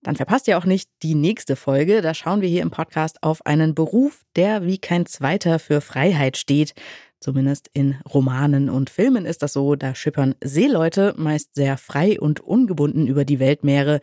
Dann 0.03 0.17
verpasst 0.17 0.47
ihr 0.47 0.59
auch 0.59 0.67
nicht 0.67 0.91
die 1.03 1.15
nächste 1.15 1.57
Folge. 1.57 2.03
Da 2.03 2.13
schauen 2.13 2.43
wir 2.43 2.51
hier 2.51 2.61
im 2.61 2.71
Podcast 2.71 3.23
auf 3.23 3.47
einen 3.47 3.75
Beruf, 3.75 4.21
der 4.37 4.67
wie 4.67 4.77
kein 4.77 5.07
zweiter 5.07 5.59
für 5.59 5.81
Freiheit 5.81 6.37
steht. 6.37 6.75
Zumindest 7.19 7.71
in 7.73 7.97
Romanen 8.13 8.69
und 8.69 8.91
Filmen 8.91 9.25
ist 9.25 9.43
das 9.43 9.55
so. 9.55 9.75
Da 9.75 9.95
schippern 9.95 10.35
Seeleute 10.45 11.15
meist 11.17 11.55
sehr 11.55 11.79
frei 11.79 12.21
und 12.21 12.41
ungebunden 12.41 13.07
über 13.07 13.25
die 13.25 13.39
Weltmeere. 13.39 14.03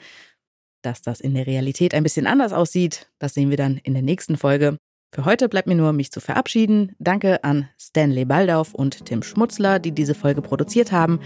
Dass 0.82 1.02
das 1.02 1.20
in 1.20 1.34
der 1.34 1.46
Realität 1.46 1.94
ein 1.94 2.04
bisschen 2.04 2.26
anders 2.26 2.54
aussieht, 2.54 3.10
das 3.20 3.34
sehen 3.34 3.50
wir 3.50 3.58
dann 3.58 3.78
in 3.78 3.94
der 3.94 4.04
nächsten 4.04 4.38
Folge. 4.38 4.78
Für 5.14 5.26
heute 5.26 5.50
bleibt 5.50 5.68
mir 5.68 5.76
nur, 5.76 5.92
mich 5.92 6.12
zu 6.12 6.22
verabschieden. 6.22 6.96
Danke 7.00 7.44
an 7.44 7.68
Stanley 7.80 8.26
Baldauf 8.26 8.74
und 8.74 9.06
Tim 9.06 9.24
Schmutzler, 9.24 9.80
die 9.80 9.92
diese 9.92 10.14
Folge 10.14 10.42
produziert 10.42 10.92
haben. 10.92 11.20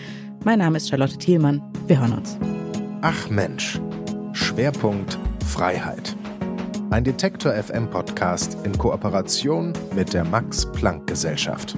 Mein 0.43 0.59
Name 0.59 0.77
ist 0.77 0.89
Charlotte 0.89 1.17
Thielmann. 1.17 1.61
Wir 1.85 1.99
hören 1.99 2.13
uns. 2.13 2.37
Ach 3.01 3.29
Mensch. 3.29 3.79
Schwerpunkt 4.31 5.19
Freiheit. 5.45 6.15
Ein 6.89 7.03
Detektor 7.03 7.53
FM 7.53 7.89
Podcast 7.89 8.57
in 8.63 8.75
Kooperation 8.77 9.73
mit 9.95 10.13
der 10.13 10.23
Max 10.23 10.71
Planck 10.71 11.05
Gesellschaft. 11.07 11.75